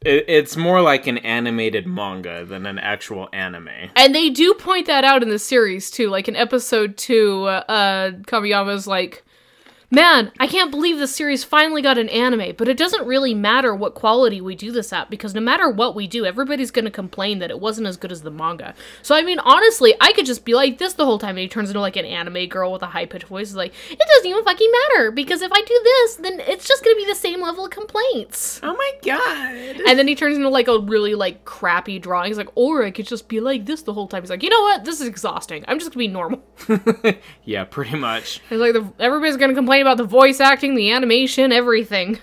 [0.02, 3.90] it's more like an animated manga than an actual anime.
[3.96, 6.10] And they do point that out in the series too.
[6.10, 9.24] Like in episode two, uh, Kamiyama's like,
[9.88, 13.72] Man, I can't believe this series finally got an anime, but it doesn't really matter
[13.72, 17.38] what quality we do this at because no matter what we do, everybody's gonna complain
[17.38, 18.74] that it wasn't as good as the manga.
[19.02, 21.48] So I mean, honestly, I could just be like this the whole time and he
[21.48, 23.54] turns into like an anime girl with a high pitched voice.
[23.54, 26.96] Like, it doesn't even fucking matter because if I do this, then it's just gonna
[26.96, 28.58] be the same level of complaints.
[28.64, 29.82] Oh my god.
[29.86, 32.30] And then he turns into like a really like crappy drawing.
[32.30, 34.24] He's like, or I could just be like this the whole time.
[34.24, 34.84] He's like, you know what?
[34.84, 35.64] This is exhausting.
[35.68, 36.42] I'm just gonna be normal.
[37.44, 38.40] yeah, pretty much.
[38.50, 42.18] It's like the, everybody's gonna complain about the voice acting, the animation, everything.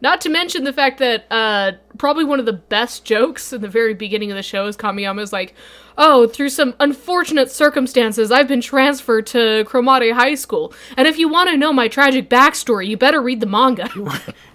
[0.00, 3.68] Not to mention the fact that uh, probably one of the best jokes in the
[3.68, 5.54] very beginning of the show is Kamiyama's like,
[5.96, 11.28] "Oh, through some unfortunate circumstances, I've been transferred to Cromartie High School, and if you
[11.28, 13.88] want to know my tragic backstory, you better read the manga."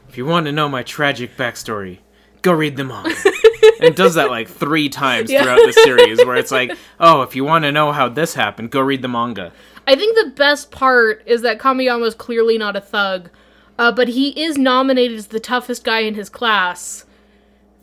[0.08, 1.98] If you want to know my tragic backstory,
[2.42, 3.14] go read the manga.
[3.82, 5.42] and does that like three times Yeah.
[5.44, 8.70] throughout the series, where it's like, oh, if you want to know how this happened,
[8.72, 9.52] go read the manga.
[9.88, 13.30] I think the best part is that Kamiyama's clearly not a thug,
[13.78, 17.06] uh, but he is nominated as the toughest guy in his class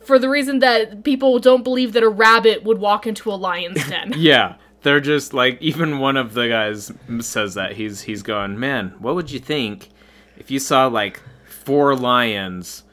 [0.03, 3.87] for the reason that people don't believe that a rabbit would walk into a lion's
[3.87, 4.13] den.
[4.17, 8.95] Yeah, they're just like even one of the guys says that he's he's going, man,
[8.99, 9.89] what would you think
[10.37, 12.83] if you saw like four lions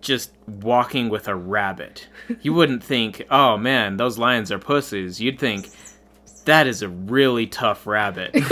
[0.00, 2.08] just walking with a rabbit?
[2.40, 5.20] You wouldn't think, oh man, those lions are pussies.
[5.20, 5.68] You'd think
[6.48, 8.32] that is a really tough rabbit.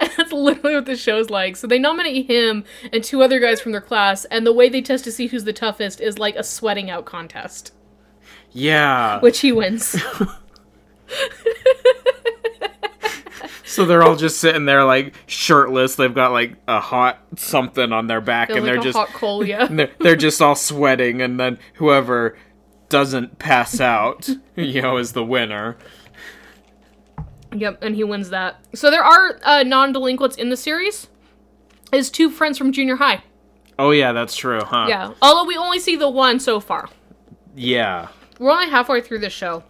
[0.16, 1.56] That's literally what the show's like.
[1.56, 4.80] So they nominate him and two other guys from their class, and the way they
[4.80, 7.72] test to see who's the toughest is like a sweating out contest,
[8.52, 9.20] yeah.
[9.22, 9.96] which he wins.
[13.74, 15.96] So they're all just sitting there like shirtless.
[15.96, 19.08] They've got like a hot something on their back, Feels and like they're just hot
[19.08, 19.66] coal, yeah.
[19.66, 21.20] they're, they're just all sweating.
[21.20, 22.38] And then whoever
[22.94, 25.76] doesn't pass out, you know, is the winner.
[27.52, 28.64] Yep, and he wins that.
[28.72, 31.08] So there are uh, non-delinquents in the series.
[31.90, 33.24] His two friends from junior high.
[33.80, 34.86] Oh yeah, that's true, huh?
[34.88, 36.88] Yeah, although we only see the one so far.
[37.56, 38.08] Yeah.
[38.38, 39.64] We're only halfway through the show.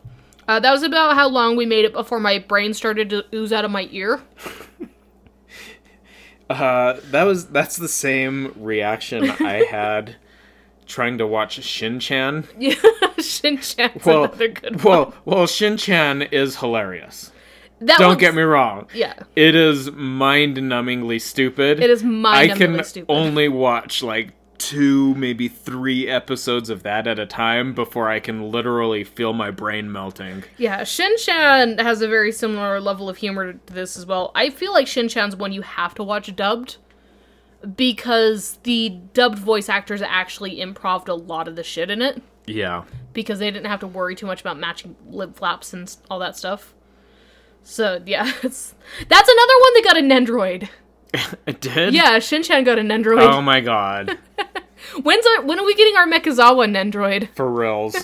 [0.46, 3.54] Uh, that was about how long we made it before my brain started to ooze
[3.54, 4.20] out of my ear.
[6.50, 10.16] Uh, that was that's the same reaction I had
[10.86, 12.46] trying to watch Shin Chan.
[12.58, 12.74] Yeah,
[13.18, 14.84] Shin Chan's Well, another good one.
[14.84, 17.30] well, well, Shin Chan is hilarious.
[17.80, 18.88] That Don't one's- get me wrong.
[18.94, 21.80] Yeah, It is mind-numbingly stupid.
[21.80, 23.12] it is I mind can stupid.
[23.12, 28.50] only watch like two, maybe three episodes of that at a time before I can
[28.50, 30.44] literally feel my brain melting.
[30.56, 34.30] Yeah, Shin Chan has a very similar level of humor to this as well.
[34.34, 36.76] I feel like Shin Chan's one you have to watch dubbed
[37.76, 42.84] because the dubbed voice actors actually improved a lot of the shit in it Yeah.
[43.12, 46.36] because they didn't have to worry too much about matching lip flaps and all that
[46.36, 46.74] stuff.
[47.62, 48.74] So yeah, that's
[49.08, 50.68] another one that got a Nendroid.
[51.46, 51.94] It did?
[51.94, 53.20] Yeah, Shinchan got a Nendroid.
[53.22, 54.18] Oh my god.
[55.02, 57.28] When's our, when are we getting our Mechazawa Nendroid?
[57.36, 57.94] For reals.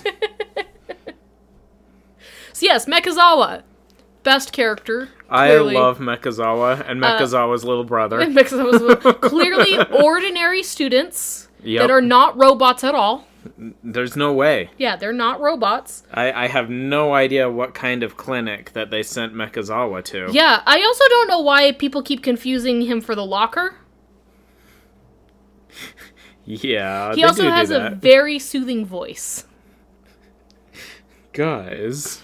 [2.53, 3.63] So yes, Mechazawa,
[4.23, 5.09] best character.
[5.31, 5.75] I clearly.
[5.75, 8.19] love Mechazawa and uh, Mechazawa's little brother.
[8.27, 11.81] Mechazawa's clearly ordinary students Yep.
[11.83, 13.27] that are not robots at all.
[13.85, 14.71] There's no way.
[14.79, 16.03] Yeah, they're not robots.
[16.13, 20.29] I, I have no idea what kind of clinic that they sent Mechazawa to.
[20.33, 23.77] Yeah, I also don't know why people keep confusing him for the locker.
[26.47, 29.45] Yeah, He also has a very soothing voice.
[31.33, 32.23] Guys.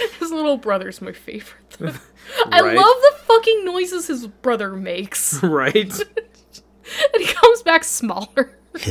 [0.18, 1.76] His little brother's my favorite.
[2.52, 5.42] I love the fucking noises his brother makes.
[5.50, 5.92] Right?
[7.14, 8.58] and he comes back smaller.
[8.74, 8.82] and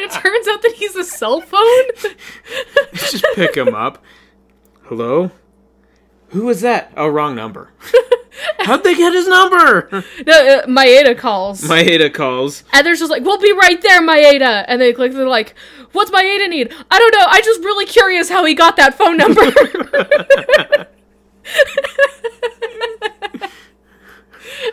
[0.00, 2.12] it turns out that he's a cell phone.
[2.94, 4.02] Just pick him up.
[4.84, 5.30] Hello?
[6.28, 6.92] Who was that?
[6.96, 7.72] Oh, wrong number.
[8.60, 9.88] How'd they get his number?
[10.26, 11.62] no, uh, Maeda calls.
[11.62, 12.64] Maeda calls.
[12.72, 14.64] and they're just like, we'll be right there, Maeda.
[14.66, 15.54] And they click, they're like,
[15.94, 16.72] what's Maeda need?
[16.90, 17.24] I don't know.
[17.26, 19.40] I'm just really curious how he got that phone number.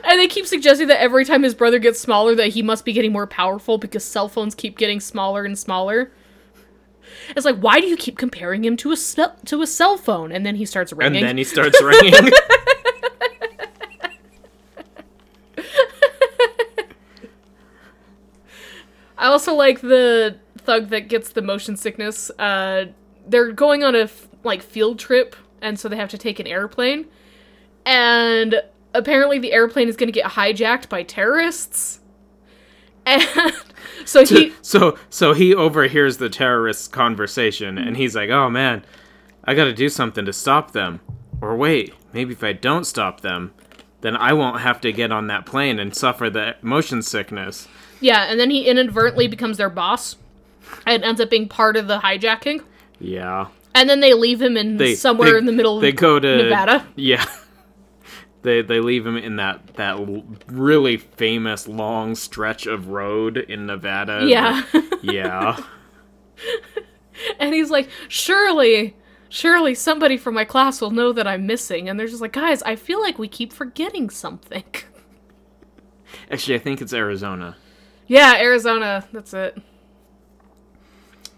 [0.03, 2.93] and they keep suggesting that every time his brother gets smaller, that he must be
[2.93, 6.11] getting more powerful because cell phones keep getting smaller and smaller.
[7.35, 10.31] It's like, why do you keep comparing him to a cell to a cell phone?
[10.31, 11.19] And then he starts ringing.
[11.19, 12.13] And then he starts ringing.
[19.17, 22.29] I also like the thug that gets the motion sickness.
[22.39, 22.85] Uh,
[23.27, 26.47] they're going on a f- like field trip, and so they have to take an
[26.47, 27.05] airplane.
[27.85, 28.61] And
[28.93, 31.99] apparently, the airplane is going to get hijacked by terrorists.
[33.03, 33.23] And
[34.05, 38.85] so he, so so he overhears the terrorists' conversation and he's like, "Oh man,
[39.43, 40.99] I got to do something to stop them."
[41.41, 43.53] Or wait, maybe if I don't stop them,
[44.01, 47.67] then I won't have to get on that plane and suffer the motion sickness.
[48.01, 50.15] yeah, and then he inadvertently becomes their boss,
[50.85, 52.63] and ends up being part of the hijacking.
[52.99, 53.47] Yeah.
[53.73, 56.19] And then they leave him in They somewhere they- in the middle They of go
[56.19, 56.87] to Nevada.
[56.95, 57.25] Yeah.
[58.43, 59.99] They they leave him in that that
[60.47, 64.25] really famous long stretch of road in Nevada.
[64.25, 64.63] Yeah.
[65.03, 65.61] yeah.
[67.39, 68.95] And he's like, surely,
[69.29, 71.87] surely somebody from my class will know that I'm missing.
[71.87, 74.63] And they're just like, guys, I feel like we keep forgetting something.
[76.31, 77.55] Actually, I think it's Arizona.
[78.07, 79.05] yeah, Arizona.
[79.13, 79.55] That's it.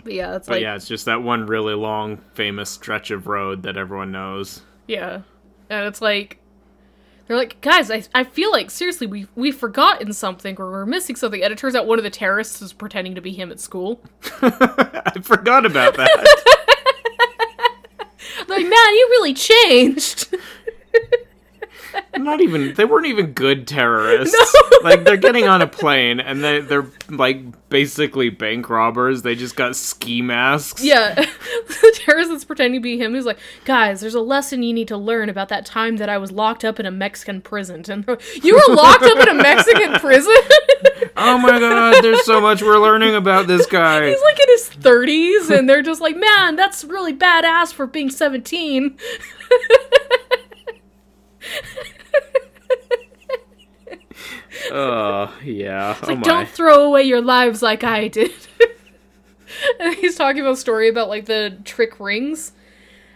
[0.04, 3.28] But yeah, it's But like, yeah, it's just that one really long, famous stretch of
[3.28, 4.62] road that everyone knows.
[4.88, 5.22] yeah.
[5.70, 6.40] And it's like,
[7.26, 11.16] they're like, guys, I, I feel like, seriously, we, we've forgotten something or we're missing
[11.16, 11.42] something.
[11.42, 14.02] And it turns out one of the terrorists is pretending to be him at school.
[14.42, 16.28] I forgot about that.
[18.48, 20.36] Like, man, you really changed.
[22.18, 24.36] Not even they weren't even good terrorists.
[24.84, 29.22] Like they're getting on a plane and they they're like basically bank robbers.
[29.22, 30.84] They just got ski masks.
[30.84, 31.16] Yeah,
[31.68, 34.90] the terrorist that's pretending to be him is like, guys, there's a lesson you need
[34.90, 37.86] to learn about that time that I was locked up in a Mexican prison.
[37.88, 38.06] And
[38.44, 40.36] you were locked up in a Mexican prison?
[41.16, 44.10] Oh my god, there's so much we're learning about this guy.
[44.10, 48.10] He's like in his 30s, and they're just like, man, that's really badass for being
[48.10, 48.98] 17.
[54.74, 55.96] Oh, yeah.
[56.02, 56.24] oh Like, my.
[56.24, 58.32] don't throw away your lives like I did.
[59.80, 62.54] and he's talking about a story about like the trick rings.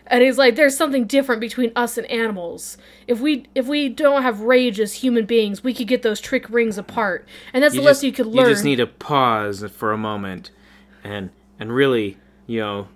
[0.05, 2.77] and he's like, "There's something different between us and animals.
[3.07, 6.49] If we if we don't have rage as human beings, we could get those trick
[6.49, 9.91] rings apart, and that's the lesson you could learn." You just need to pause for
[9.91, 10.51] a moment,
[11.03, 12.87] and and really, you know,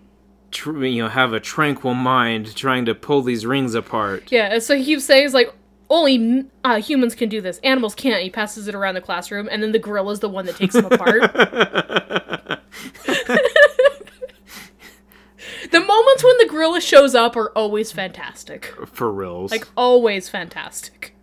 [0.52, 4.32] tr- you know, have a tranquil mind trying to pull these rings apart.
[4.32, 5.54] Yeah, and so he keeps saying, "He's like."
[5.92, 7.60] Only uh, humans can do this.
[7.60, 8.24] Animals can't.
[8.24, 10.74] He passes it around the classroom, and then the gorilla is the one that takes
[10.74, 11.22] him apart.
[15.72, 18.74] The moments when the gorilla shows up are always fantastic.
[18.88, 19.52] For reals.
[19.52, 21.16] Like always fantastic.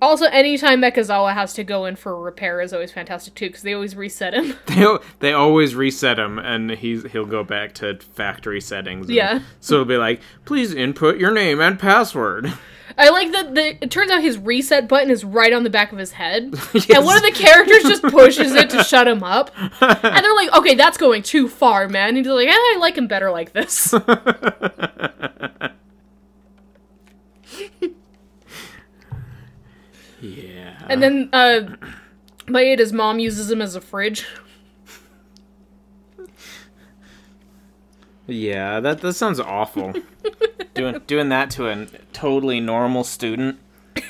[0.00, 3.62] Also, anytime Mechazawa has to go in for a repair is always fantastic too, because
[3.62, 4.54] they always reset him.
[4.66, 4.86] they
[5.18, 9.10] they always reset him, and he's he'll go back to factory settings.
[9.10, 9.40] Yeah.
[9.60, 12.52] So it'll be like, please input your name and password.
[12.96, 15.92] I like that the it turns out his reset button is right on the back
[15.92, 16.44] of his head.
[16.94, 19.50] And one of the characters just pushes it to shut him up.
[19.58, 22.08] And they're like, okay, that's going too far, man.
[22.10, 23.92] And he's like, eh, I like him better like this.
[30.20, 30.86] Yeah.
[30.88, 31.76] And then uh
[32.46, 34.26] Maeda's mom uses him as a fridge.
[38.26, 39.94] Yeah, that that sounds awful.
[40.74, 43.58] doing doing that to a totally normal student.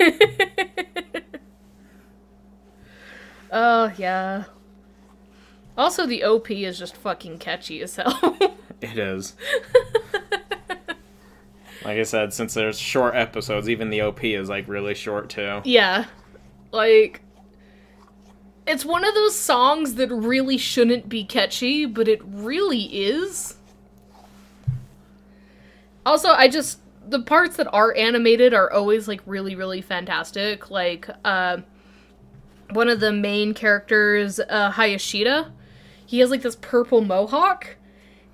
[3.50, 4.44] Oh, yeah.
[5.76, 8.56] Also, the OP is just fucking catchy as hell.
[8.80, 9.34] It is.
[11.88, 15.62] like I said, since there's short episodes, even the OP is like really short too.
[15.64, 16.04] yeah.
[16.70, 17.22] Like,
[18.66, 23.56] it's one of those songs that really shouldn't be catchy, but it really is.
[26.04, 26.80] Also, I just.
[27.08, 30.70] The parts that are animated are always, like, really, really fantastic.
[30.70, 31.58] Like, uh.
[32.72, 35.50] One of the main characters, uh, Hayashida,
[36.04, 37.77] he has, like, this purple mohawk.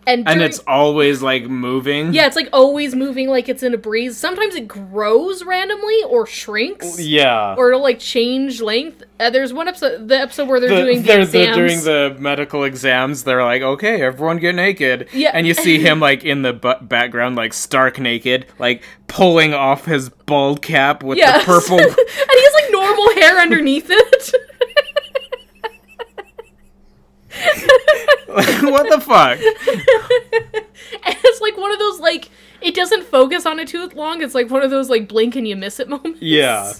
[0.07, 2.12] And, And it's always like moving.
[2.12, 4.16] Yeah, it's like always moving like it's in a breeze.
[4.18, 7.00] Sometimes it grows randomly or shrinks.
[7.00, 7.55] Yeah.
[7.57, 9.02] Or it'll like change length.
[9.18, 11.57] Uh, there's one episode, the episode where they're The- doing they're, they're exams.
[11.57, 13.22] during the medical exams.
[13.24, 15.30] They're like, "Okay, everyone get naked." Yeah.
[15.32, 19.84] and you see him like in the bu- background, like stark naked, like pulling off
[19.84, 21.38] his bald cap with yeah.
[21.38, 21.78] the purple.
[21.80, 24.34] and he has like normal hair underneath it.
[28.26, 29.39] what the fuck?
[31.07, 32.30] and it's like one of those like
[32.61, 34.22] it doesn't focus on it too long.
[34.22, 36.22] It's like one of those like blink and you miss it moments.
[36.22, 36.72] Yeah.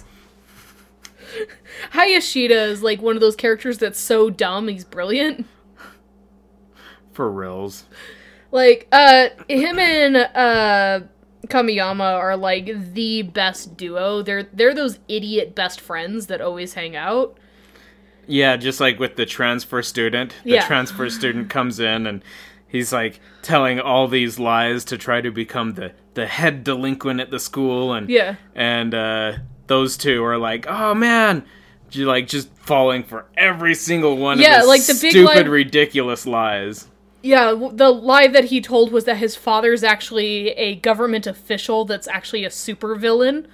[1.91, 5.45] Hayashida is like one of those characters that's so dumb he's brilliant.
[7.11, 7.85] For reals.
[8.51, 11.01] Like, uh, him and uh
[11.47, 14.21] Kamiyama are like the best duo.
[14.21, 17.37] They're they're those idiot best friends that always hang out.
[18.27, 20.33] Yeah, just like with the transfer student.
[20.43, 20.65] The Yeah.
[20.67, 22.23] transfer student comes in and
[22.67, 27.29] he's like telling all these lies to try to become the the head delinquent at
[27.29, 28.35] the school and Yeah.
[28.55, 29.33] and uh
[29.67, 31.43] those two are like, "Oh man,
[31.91, 35.41] you like just falling for every single one Yeah, of his like the stupid lie-
[35.41, 36.87] ridiculous lies."
[37.23, 42.07] Yeah, the lie that he told was that his father's actually a government official that's
[42.07, 43.45] actually a supervillain.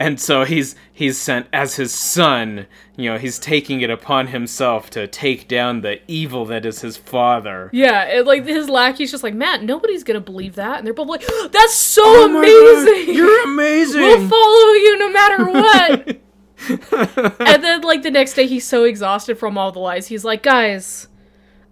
[0.00, 2.66] And so he's he's sent as his son,
[2.96, 6.96] you know, he's taking it upon himself to take down the evil that is his
[6.96, 7.70] father.
[7.72, 11.08] Yeah, and like his lackey's just like, Matt, nobody's gonna believe that, and they're both
[11.08, 13.14] like, that's so Oh amazing.
[13.14, 14.00] you're amazing.
[14.00, 16.20] we'll follow you no matter what.
[17.40, 20.42] and then like the next day he's so exhausted from all the lies he's like
[20.42, 21.08] guys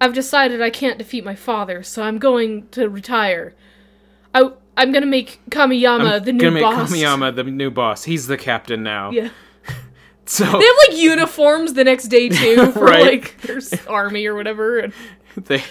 [0.02, 3.54] i've decided i can't defeat my father so i'm going to retire
[4.34, 8.04] i i'm gonna make kamiyama I'm the new gonna make boss Kamiyama the new boss.
[8.04, 9.10] He's the captain now.
[9.10, 9.28] yeah
[10.24, 13.02] So they have like uniforms the next day too for Right.
[13.04, 14.92] like their army or whatever and
[15.36, 15.62] they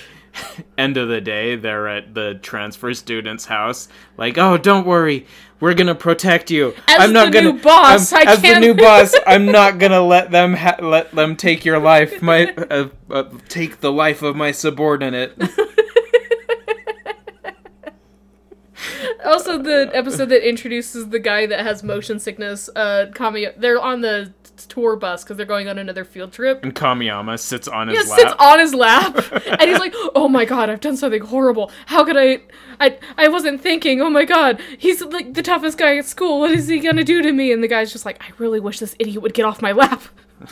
[0.77, 5.25] end of the day they're at the transfer student's house like oh don't worry
[5.59, 8.73] we're gonna protect you As i'm not the gonna new boss, I'm- as the new
[8.73, 13.23] boss i'm not gonna let them ha- let them take your life my uh, uh,
[13.49, 15.37] take the life of my subordinate
[19.25, 24.01] also the episode that introduces the guy that has motion sickness uh kami they're on
[24.01, 24.33] the
[24.67, 28.23] tour bus because they're going on another field trip and kamiyama sits on his sits
[28.23, 29.15] lap on his lap
[29.59, 31.71] and he's like, "Oh my god, I've done something horrible.
[31.87, 32.41] How could I?
[32.79, 34.01] I I wasn't thinking.
[34.01, 36.39] Oh my god, he's like the toughest guy at school.
[36.39, 38.79] What is he gonna do to me?" And the guy's just like, "I really wish
[38.79, 40.03] this idiot would get off my lap."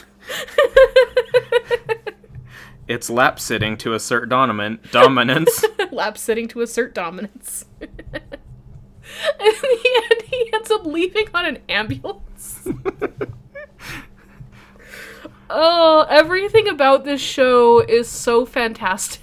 [2.87, 7.65] it's lap sitting to assert dominant dominance lap sitting to assert dominance.
[9.41, 12.67] and in the end, he ends up leaving on an ambulance.
[15.49, 19.21] oh, everything about this show is so fantastic.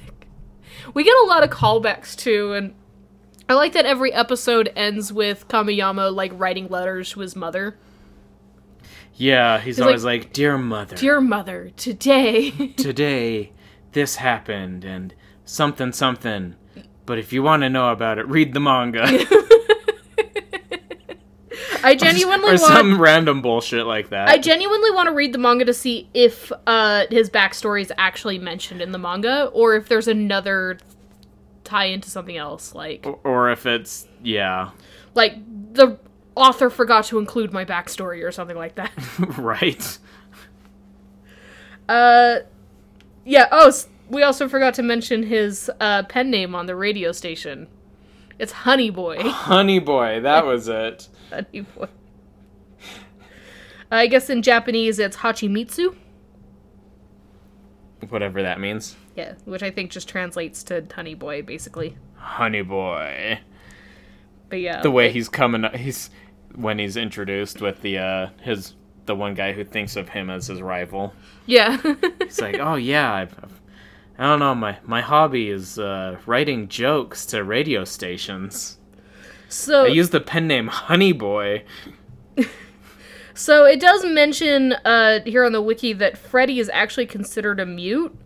[0.94, 2.74] We get a lot of callbacks too, and
[3.48, 7.76] I like that every episode ends with Kamiyama like writing letters to his mother.
[9.14, 12.50] Yeah, he's, like, always like, "Dear mother, Dear mother, today.
[12.76, 13.52] today
[13.92, 15.14] this happened and
[15.46, 16.54] something something.
[17.06, 19.06] But if you want to know about it, read the manga
[21.82, 22.60] I genuinely or want.
[22.60, 26.52] some random bullshit like that." I genuinely want to read the manga to see if
[26.66, 30.78] uh, his backstory is actually mentioned in the manga, or if there's another
[31.64, 32.74] tie into something else.
[32.74, 34.70] Like, or if it's yeah,
[35.14, 35.36] like
[35.74, 35.98] the
[36.34, 38.92] author forgot to include my backstory or something like that.
[39.38, 39.98] right.
[41.88, 42.38] Uh,
[43.24, 43.48] yeah.
[43.50, 43.72] Oh,
[44.08, 47.68] we also forgot to mention his uh, pen name on the radio station.
[48.38, 49.18] It's Honey Boy.
[49.20, 51.08] Honey boy, that was it.
[51.36, 51.88] Honey Boy.
[53.90, 55.94] I guess in Japanese it's Hachimitsu.
[58.08, 58.96] Whatever that means.
[59.14, 61.96] Yeah, which I think just translates to Honey Boy, basically.
[62.16, 63.40] Honey boy.
[64.48, 66.10] But yeah, The way he's coming, up he's
[66.54, 68.74] when he's introduced with the uh his
[69.06, 71.12] the one guy who thinks of him as his rival.
[71.46, 71.78] yeah,
[72.20, 73.60] It's like, oh yeah, I've, I've,
[74.18, 78.78] I don't know, my my hobby is uh, writing jokes to radio stations.
[79.48, 81.64] So I use the pen name Honey Boy.
[83.34, 87.66] so it does mention uh here on the wiki that Freddy is actually considered a
[87.66, 88.16] mute,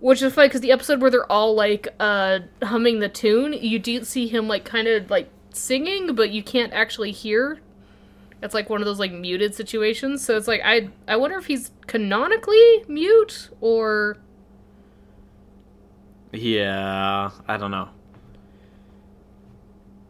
[0.00, 3.78] which is funny because the episode where they're all like uh humming the tune, you
[3.78, 7.60] do see him like kind of like singing, but you can't actually hear.
[8.42, 10.22] It's like one of those like muted situations.
[10.24, 14.18] So it's like I I wonder if he's canonically mute or
[16.32, 17.88] Yeah, I don't know,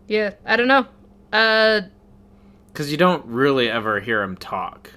[0.09, 0.87] yeah I don't know.
[1.33, 1.83] Uh
[2.73, 4.91] because you don't really ever hear him talk.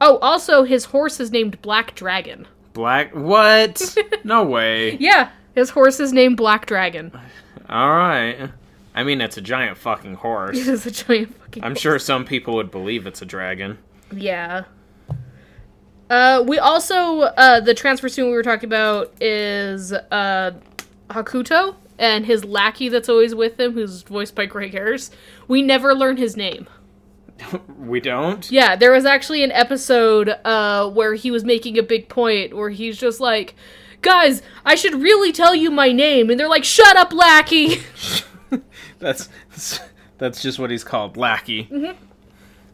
[0.00, 2.46] oh also his horse is named Black Dragon.
[2.72, 3.12] Black?
[3.14, 3.96] What?
[4.24, 4.96] no way.
[4.98, 7.10] Yeah, his horse is named Black Dragon.
[7.68, 8.50] All right.
[8.94, 10.56] I mean, it's a giant fucking horse.
[10.60, 11.64] It is a giant fucking.
[11.64, 13.78] I'm sure some people would believe it's a dragon.
[14.12, 14.64] Yeah.
[16.10, 20.52] Uh, we also uh the transfer student we were talking about is uh
[21.10, 25.10] Hokuto and his lackey that's always with him, who's voiced by Greg Harris,
[25.46, 26.68] We never learn his name.
[27.78, 28.50] we don't.
[28.50, 32.70] Yeah, there was actually an episode uh where he was making a big point where
[32.70, 33.54] he's just like,
[34.02, 37.78] "Guys, I should really tell you my name," and they're like, "Shut up, lackey."
[38.98, 39.28] That's
[40.18, 41.68] that's just what he's called, lackey.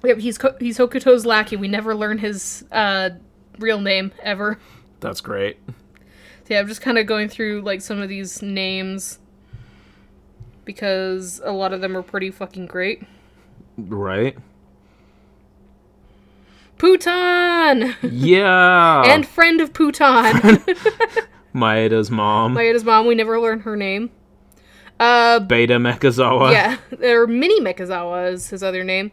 [0.03, 1.57] yep, he's he's Hokuto's lackey.
[1.57, 3.11] We never learn his uh
[3.59, 4.59] real name ever.
[5.01, 5.59] That's great.
[6.47, 9.19] So yeah, I'm just kind of going through like some of these names
[10.65, 13.03] because a lot of them are pretty fucking great.
[13.79, 14.37] Right.
[16.79, 19.03] Putan Yeah.
[19.07, 20.63] and friend of Putan.
[21.55, 23.07] Maeda's mom, Maeda's mom.
[23.07, 24.11] We never learn her name.
[24.99, 26.51] Uh, Beta Mechazawa.
[26.53, 26.77] yeah,
[27.09, 29.13] or Mini Mechazawa is his other name.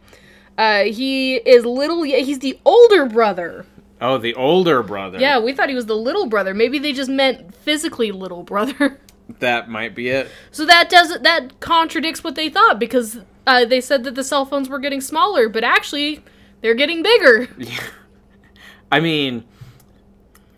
[0.58, 2.04] Uh, he is little.
[2.04, 3.64] Yeah, he's the older brother.
[4.02, 5.18] Oh, the older brother.
[5.18, 6.52] Yeah, we thought he was the little brother.
[6.54, 8.98] Maybe they just meant physically little brother.
[9.38, 10.28] That might be it.
[10.50, 14.44] So that does that contradicts what they thought because uh, they said that the cell
[14.44, 16.22] phones were getting smaller, but actually
[16.60, 17.48] they're getting bigger.
[17.58, 17.80] Yeah.
[18.90, 19.44] I mean,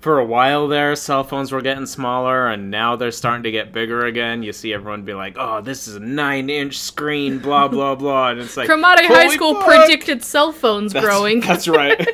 [0.00, 3.72] for a while there, cell phones were getting smaller, and now they're starting to get
[3.72, 4.42] bigger again.
[4.42, 8.40] You see everyone be like, "Oh, this is a nine-inch screen," blah blah blah, and
[8.40, 9.66] it's like Cromartie High School fuck!
[9.66, 11.40] predicted cell phones That's- growing.
[11.46, 12.08] That's right.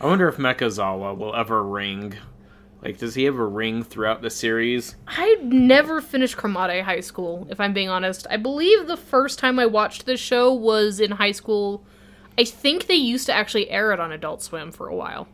[0.00, 2.14] I wonder if Mechazawa will ever ring.
[2.82, 4.94] Like, does he ever ring throughout the series?
[5.08, 8.24] I never finished Cromartie High School, if I'm being honest.
[8.30, 11.84] I believe the first time I watched this show was in high school.
[12.38, 15.26] I think they used to actually air it on Adult Swim for a while.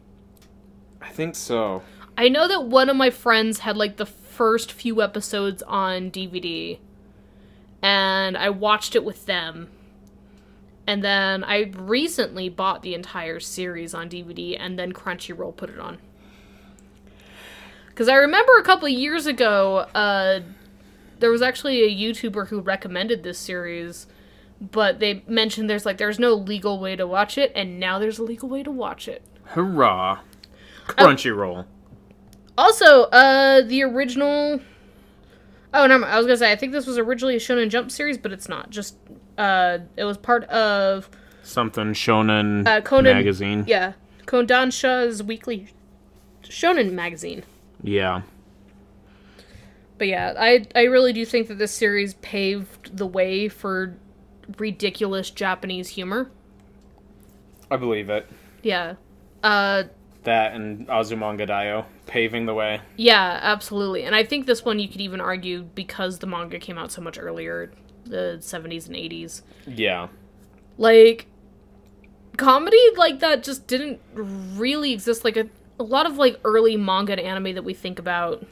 [1.02, 1.82] I think so.
[2.16, 6.78] I know that one of my friends had like the first few episodes on DVD,
[7.82, 9.68] and I watched it with them.
[10.87, 15.78] And then I recently bought the entire series on DVD, and then Crunchyroll put it
[15.78, 15.99] on.
[17.89, 20.41] Because I remember a couple of years ago, uh,
[21.20, 24.07] there was actually a YouTuber who recommended this series,
[24.61, 28.18] but they mentioned there's like there's no legal way to watch it, and now there's
[28.18, 29.22] a legal way to watch it.
[29.45, 30.20] Hurrah!
[30.87, 31.66] Crunchyroll.
[32.59, 34.61] Also, uh, the original.
[35.72, 38.18] Oh no, I was gonna say I think this was originally a Shonen Jump series,
[38.18, 38.70] but it's not.
[38.70, 38.97] Just
[39.39, 41.09] uh, it was part of
[41.43, 43.64] Something Shonen uh, Conan magazine.
[43.66, 43.93] Yeah,
[44.26, 45.68] Kodansha's weekly
[46.43, 47.45] Shonen magazine.
[47.82, 48.22] Yeah.
[49.99, 53.97] But yeah, I I really do think that this series paved the way for
[54.59, 56.30] ridiculous Japanese humor.
[57.70, 58.28] I believe it.
[58.62, 58.95] Yeah.
[59.43, 59.85] Uh
[60.24, 62.80] That and Azumanga Daioh paving the way.
[62.97, 64.05] Yeah, absolutely.
[64.05, 67.01] And I think this one you could even argue because the manga came out so
[67.01, 67.70] much earlier,
[68.05, 69.42] the 70s and 80s.
[69.66, 70.09] Yeah.
[70.78, 71.26] Like
[72.36, 75.48] comedy like that just didn't really exist like a,
[75.78, 78.44] a lot of like early manga and anime that we think about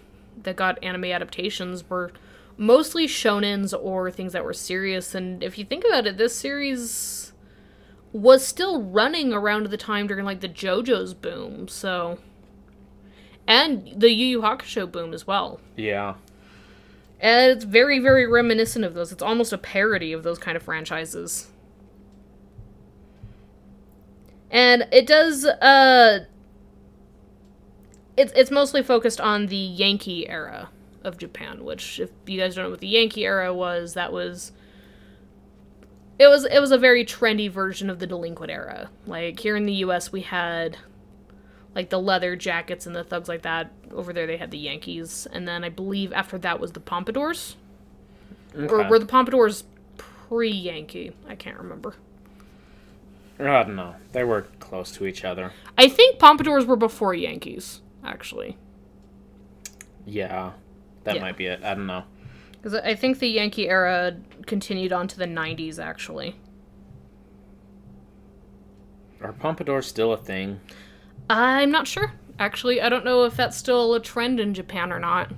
[0.42, 2.12] that got anime adaptations were
[2.56, 7.32] mostly shonens or things that were serious and if you think about it this series
[8.12, 12.18] was still running around the time during like the JoJo's boom so
[13.48, 16.14] and the Yu Yu Hakusho boom as well Yeah.
[17.22, 20.62] And it's very very reminiscent of those it's almost a parody of those kind of
[20.62, 21.50] franchises
[24.50, 26.24] and it does uh
[28.16, 30.68] it's it's mostly focused on the Yankee era
[31.02, 34.52] of Japan, which if you guys don't know what the Yankee era was, that was
[36.18, 38.90] it was it was a very trendy version of the delinquent era.
[39.06, 40.76] Like here in the US we had
[41.74, 43.72] like the leather jackets and the thugs like that.
[43.92, 47.56] Over there they had the Yankees, and then I believe after that was the Pompadours.
[48.56, 49.64] Or were the Pompadours
[49.96, 51.12] pre-Yankee?
[51.28, 51.94] I can't remember.
[53.38, 53.96] I don't know.
[54.12, 55.52] They were close to each other.
[55.76, 58.56] I think Pompadours were before Yankees, actually.
[60.04, 60.52] Yeah.
[61.04, 61.22] That Yeah.
[61.22, 61.62] might be it.
[61.64, 62.04] I don't know.
[62.52, 64.16] Because I think the Yankee era
[64.46, 66.36] continued on to the 90s, actually.
[69.20, 70.60] Are pompadours still a thing?
[71.32, 72.12] I'm not sure.
[72.38, 75.30] Actually, I don't know if that's still a trend in Japan or not.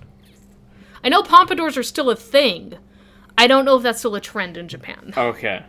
[1.03, 2.75] I know pompadours are still a thing.
[3.37, 5.13] I don't know if that's still a trend in Japan.
[5.17, 5.63] Okay.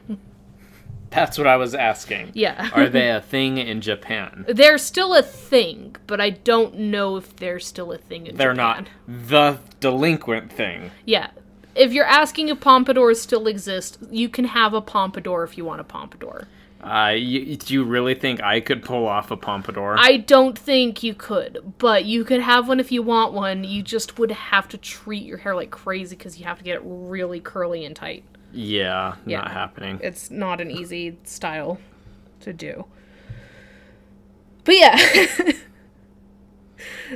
[1.09, 2.31] That's what I was asking.
[2.33, 2.69] Yeah.
[2.73, 4.45] Are they a thing in Japan?
[4.49, 8.37] They're still a thing, but I don't know if they're still a thing in Japan.
[8.37, 8.87] They're Japan.
[9.07, 10.91] not the delinquent thing.
[11.05, 11.29] Yeah.
[11.75, 15.81] If you're asking if pompadours still exist, you can have a pompadour if you want
[15.81, 16.47] a pompadour.
[16.85, 19.95] Uh, you, do you really think I could pull off a pompadour?
[19.97, 23.63] I don't think you could, but you could have one if you want one.
[23.63, 26.75] You just would have to treat your hair like crazy because you have to get
[26.75, 28.23] it really curly and tight.
[28.53, 29.39] yeah, Yeah.
[29.39, 29.99] not happening.
[30.03, 31.79] It's not an easy style
[32.41, 32.85] to do.
[34.63, 34.97] But yeah.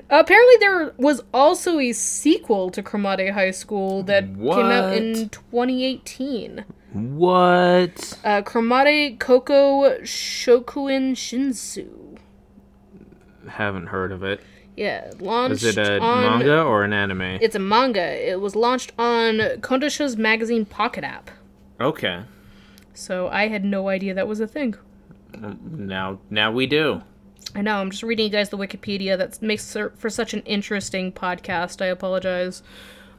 [0.09, 6.63] Apparently, there was also a sequel to Cromartie High School that came out in 2018.
[6.93, 8.17] What?
[8.23, 12.17] Uh, Cromartie Koko Shokuin Shinsu.
[13.47, 14.41] Haven't heard of it.
[14.75, 17.39] Yeah, launched Is it a on manga or an anime?
[17.41, 18.01] It's a manga.
[18.01, 21.29] It was launched on Kodansha's magazine Pocket App.
[21.81, 22.23] Okay.
[22.93, 24.75] So I had no idea that was a thing.
[25.37, 27.01] Now, now we do.
[27.55, 27.75] I know.
[27.75, 29.17] I'm just reading you guys the Wikipedia.
[29.17, 31.81] That makes for such an interesting podcast.
[31.81, 32.63] I apologize,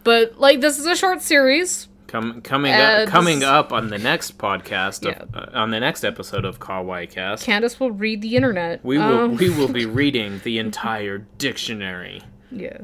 [0.03, 1.89] but like this is a short series.
[2.11, 5.23] Com- coming Uh, up, coming up on the next podcast, Yeah.
[5.23, 8.85] of, uh, on the next episode of Kawaii Cast, Candace will read the internet.
[8.85, 12.79] we will Um, we will be reading the entire dictionary, yeah.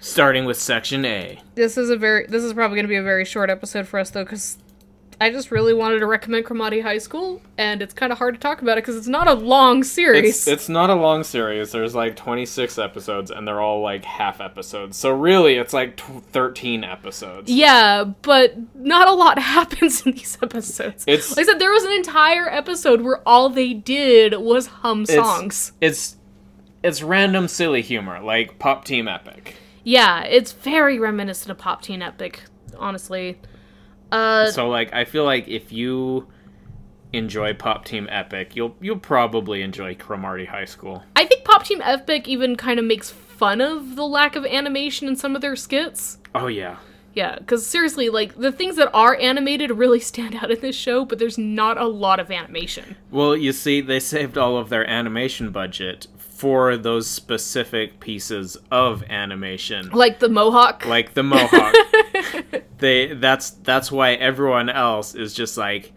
[0.00, 1.40] starting with section A.
[1.56, 2.26] This is a very.
[2.26, 4.56] This is probably going to be a very short episode for us though, because
[5.20, 8.40] I just really wanted to recommend Cromartie High School, and it's kind of hard to
[8.40, 10.24] talk about it because it's not a long series.
[10.28, 11.70] It's it's not a long series.
[11.72, 14.96] There's like 26 episodes, and they're all like half episodes.
[14.96, 17.50] So really, it's like tw 13 episodes.
[17.50, 21.04] Yeah, but not a lot happens in these episodes.
[21.06, 25.06] It's- like I said, there was an entire episode where all they did was hum
[25.06, 25.72] songs.
[25.80, 26.16] It's
[26.82, 29.56] it's random silly humor, like Pop Team Epic.
[29.84, 32.42] Yeah, it's very reminiscent of Pop Team Epic,
[32.78, 33.38] honestly.
[34.12, 36.28] Uh, So like, I feel like if you
[37.12, 41.02] enjoy Pop Team Epic, you'll you'll probably enjoy Cromartie High School.
[41.16, 45.08] I think Pop Team Epic even kind of makes fun of the lack of animation
[45.08, 46.18] in some of their skits.
[46.34, 46.76] Oh yeah.
[47.14, 51.04] Yeah, because seriously, like the things that are animated really stand out in this show,
[51.04, 52.96] but there's not a lot of animation.
[53.12, 59.04] Well, you see, they saved all of their animation budget for those specific pieces of
[59.08, 59.90] animation.
[59.90, 60.84] Like the Mohawk.
[60.84, 61.72] like the mohawk
[62.78, 65.92] they that's that's why everyone else is just like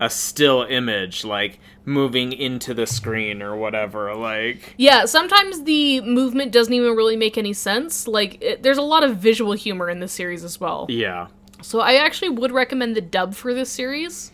[0.00, 6.52] a still image like moving into the screen or whatever like Yeah, sometimes the movement
[6.52, 8.06] doesn't even really make any sense.
[8.06, 10.86] Like, it, there's a lot of visual humor in this series as well.
[10.88, 11.28] yeah
[11.62, 14.30] So I actually would recommend the dub for this series.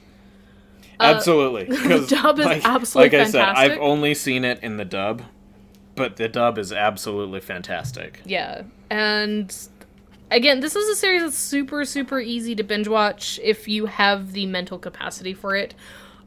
[1.00, 4.76] Uh, absolutely 'Cause, dub is like, absolutely like i said i've only seen it in
[4.76, 5.22] the dub
[5.96, 9.56] but the dub is absolutely fantastic Yeah, and
[10.34, 14.32] again, this is a series that's super, super easy to binge watch if you have
[14.32, 15.74] the mental capacity for it.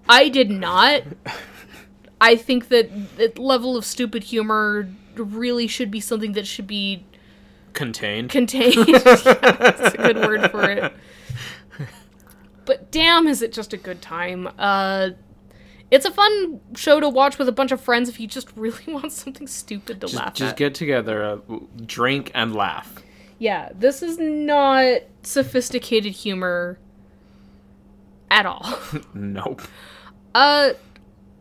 [0.09, 1.03] I did not.
[2.19, 7.05] I think that that level of stupid humor really should be something that should be
[7.73, 8.87] contained contained.
[9.03, 10.93] That's a good word for it.
[12.65, 14.49] But damn, is it just a good time?
[14.57, 15.09] Uh,
[15.91, 18.83] It's a fun show to watch with a bunch of friends if you just really
[18.87, 20.57] want something stupid to Just, laugh just at.
[20.57, 21.37] get together, uh,
[21.85, 22.95] drink, and laugh.
[23.39, 26.79] Yeah, this is not sophisticated humor
[28.31, 28.79] at all.
[29.13, 29.61] Nope.
[30.35, 30.71] uh,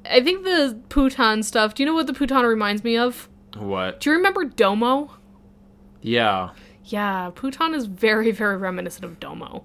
[0.04, 1.74] I think the Putan stuff.
[1.74, 3.28] Do you know what the Putan reminds me of?
[3.56, 4.00] What?
[4.00, 5.10] Do you remember Domo?
[6.02, 6.50] Yeah.
[6.84, 9.64] Yeah, Putan is very, very reminiscent of Domo.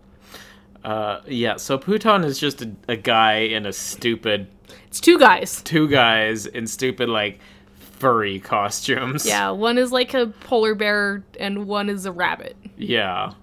[0.83, 1.57] Uh, yeah.
[1.57, 4.47] So Putan is just a, a guy in a stupid
[4.87, 5.61] It's two guys.
[5.61, 7.39] two guys in stupid like
[8.01, 9.25] furry costumes.
[9.25, 12.57] Yeah, one is like a polar bear and one is a rabbit.
[12.77, 13.33] Yeah.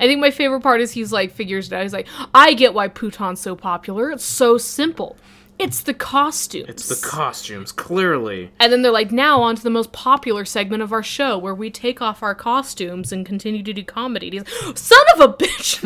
[0.00, 1.82] I think my favorite part is he's like figures it out.
[1.82, 4.10] He's like, I get why Putan's so popular.
[4.10, 5.16] It's so simple.
[5.58, 6.68] It's the costumes.
[6.68, 8.50] It's the costumes, clearly.
[8.60, 11.54] and then they're like, now on to the most popular segment of our show where
[11.54, 14.26] we take off our costumes and continue to do comedy.
[14.36, 15.80] And he's like, son of a bitch.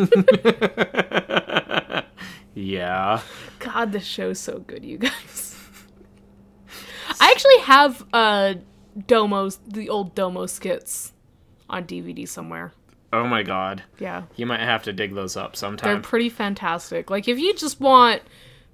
[2.55, 3.21] Yeah.
[3.61, 5.50] God, this show's so good, you guys.
[7.21, 8.55] I actually have uh
[9.07, 11.13] Domo's the old Domo skits
[11.69, 12.73] on DVD somewhere.
[13.13, 13.83] Oh my god.
[13.99, 14.25] Yeah.
[14.37, 15.95] You might have to dig those up sometime.
[15.95, 17.11] They're pretty fantastic.
[17.11, 18.23] Like if you just want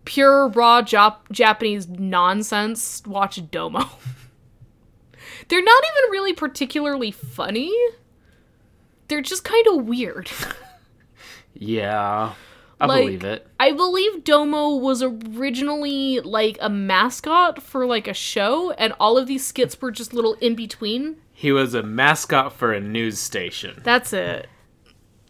[0.05, 3.81] pure raw Jap- Japanese nonsense, watch Domo.
[5.49, 7.73] They're not even really particularly funny.
[9.09, 10.31] They're just kind of weird.
[11.55, 12.35] yeah.
[12.81, 13.47] I Like- believe it.
[13.59, 19.27] I believe Domo was originally like a mascot for like a show, and all of
[19.27, 21.17] these skits were just little in between.
[21.33, 23.81] He was a mascot for a news station.
[23.83, 24.47] That's it.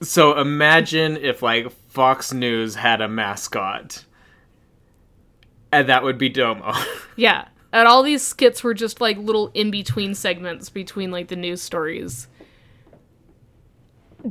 [0.02, 4.04] So imagine if like Fox News had a mascot.
[5.72, 6.72] And that would be Domo.
[7.16, 7.46] Yeah.
[7.72, 11.60] And all these skits were just like little in between segments between like the news
[11.62, 12.28] stories.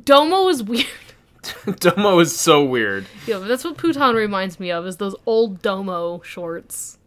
[0.04, 0.86] Domo was weird.
[1.80, 3.06] Domo is so weird.
[3.26, 6.98] Yeah, but that's what Putan reminds me of is those old Domo shorts.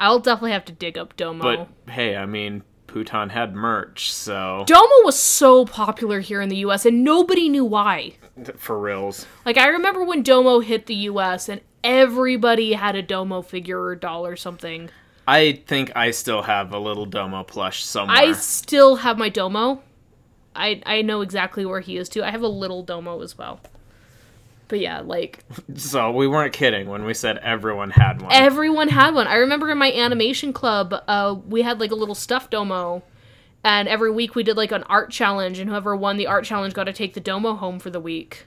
[0.00, 1.42] I'll definitely have to dig up Domo.
[1.42, 6.56] But hey, I mean, Putan had merch, so Domo was so popular here in the
[6.58, 8.14] US and nobody knew why.
[8.56, 9.26] for reals.
[9.44, 13.96] Like I remember when Domo hit the US and everybody had a Domo figure or
[13.96, 14.90] doll or something.
[15.26, 18.16] I think I still have a little Domo plush somewhere.
[18.16, 19.82] I still have my Domo.
[20.54, 22.22] I I know exactly where he is too.
[22.22, 23.60] I have a little Domo as well.
[24.68, 25.44] But yeah, like
[25.76, 28.32] So we weren't kidding when we said everyone had one.
[28.32, 29.26] everyone had one.
[29.26, 33.02] I remember in my animation club, uh, we had like a little stuffed Domo,
[33.64, 36.74] and every week we did like an art challenge, and whoever won the art challenge
[36.74, 38.44] got to take the Domo home for the week.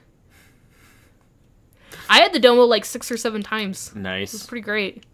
[2.08, 3.92] I had the Domo like six or seven times.
[3.94, 4.32] nice.
[4.32, 5.04] It was pretty great.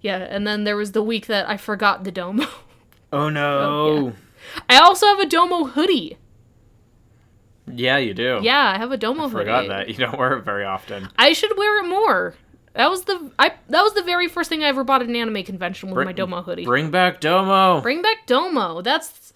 [0.00, 2.46] Yeah, and then there was the week that I forgot the Domo.
[3.12, 3.58] Oh no.
[3.60, 4.12] Oh,
[4.68, 6.16] I also have a Domo hoodie.
[7.72, 7.96] yeah.
[7.98, 8.40] you do.
[8.42, 9.44] Yeah, I have a Domo hoodie.
[9.44, 9.88] Forgot that.
[9.88, 11.08] You don't wear it very often.
[11.16, 12.34] I should wear it more.
[12.74, 15.14] That was the I that was the very first thing I ever bought at an
[15.14, 16.64] anime convention with Bring- my Domo hoodie.
[16.64, 17.80] Bring back Domo.
[17.80, 18.82] Bring back Domo.
[18.82, 19.32] That's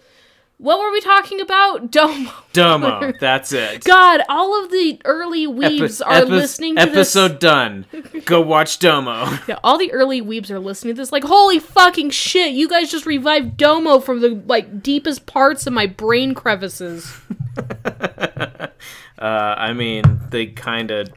[0.59, 1.90] what were we talking about?
[1.90, 2.30] Domo.
[2.52, 3.12] Domo.
[3.20, 3.84] That's it.
[3.84, 6.92] God, all of the early weebs Epi- are epi- listening to this.
[7.16, 7.86] episode done.
[8.24, 9.38] Go watch Domo.
[9.48, 11.12] Yeah, all the early weebs are listening to this.
[11.12, 12.52] Like, holy fucking shit!
[12.52, 17.11] You guys just revived Domo from the like deepest parts of my brain crevices.
[17.56, 21.09] Uh, I mean, they kind of.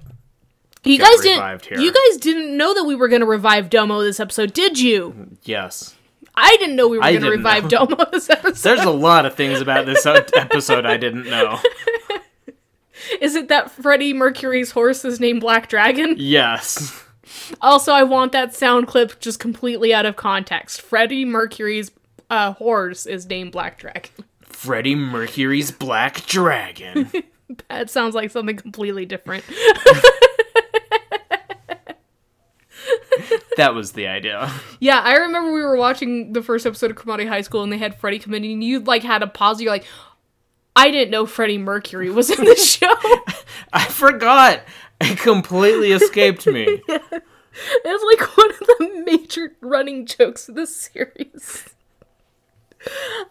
[0.83, 1.63] You guys didn't.
[1.65, 1.79] here.
[1.79, 5.37] You guys didn't know that we were gonna revive Domo this episode, did you?
[5.43, 5.95] Yes.
[6.35, 7.85] I didn't know we were gonna revive know.
[7.85, 8.63] Domo this episode.
[8.63, 10.05] There's a lot of things about this
[10.35, 11.59] episode I didn't know.
[13.21, 16.15] Is it that Freddie Mercury's horse is named Black Dragon?
[16.17, 17.03] Yes.
[17.59, 20.81] Also, I want that sound clip just completely out of context.
[20.81, 21.91] Freddie Mercury's
[22.29, 24.11] uh, horse is named Black Dragon.
[24.43, 27.11] Freddie Mercury's Black Dragon.
[27.69, 29.43] That sounds like something completely different.
[33.57, 34.51] that was the idea.
[34.79, 37.77] yeah, I remember we were watching the first episode of Cromartie High School and they
[37.77, 39.61] had Freddie come in and you like had a pause.
[39.61, 39.85] You're like,
[40.75, 42.93] I didn't know Freddie Mercury was in the show.
[43.73, 44.61] I forgot.
[45.01, 46.81] It completely escaped me.
[47.53, 51.75] It's like one of the major running jokes of the series.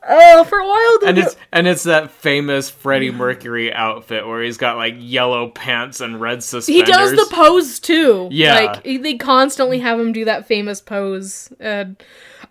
[0.09, 4.57] Oh, for a while, And it's and it's that famous Freddie Mercury outfit where he's
[4.57, 6.86] got like yellow pants and red suspenders.
[6.86, 8.28] He does the pose too.
[8.30, 8.55] Yeah.
[8.55, 11.53] like they constantly have him do that famous pose.
[11.59, 12.01] And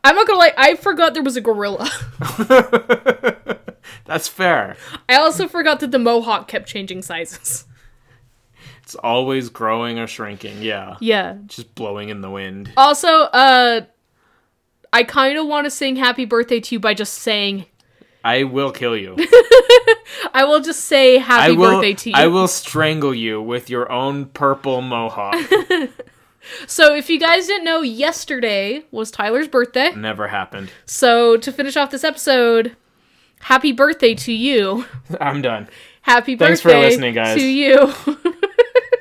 [0.04, 1.90] I'm not gonna lie, I forgot there was a gorilla.
[4.06, 4.76] That's fair.
[5.08, 7.66] I also forgot that the mohawk kept changing sizes.
[8.84, 10.64] It's always growing or shrinking.
[10.64, 10.96] Yeah.
[11.00, 11.38] Yeah.
[11.46, 12.72] Just blowing in the wind.
[12.76, 13.82] Also, uh,
[14.92, 17.66] I kind of want to sing happy birthday to you by just saying
[18.24, 19.16] I will kill you.
[20.34, 22.16] I will just say happy will, birthday to you.
[22.16, 25.36] I will strangle you with your own purple mohawk.
[26.68, 29.94] so, if you guys didn't know, yesterday was Tyler's birthday.
[29.96, 30.72] Never happened.
[30.86, 32.76] So, to finish off this episode,
[33.42, 34.86] happy birthday to you.
[35.22, 35.70] I'm done.
[36.02, 37.38] Happy birthday Thanks for listening, guys.
[37.38, 38.36] to you.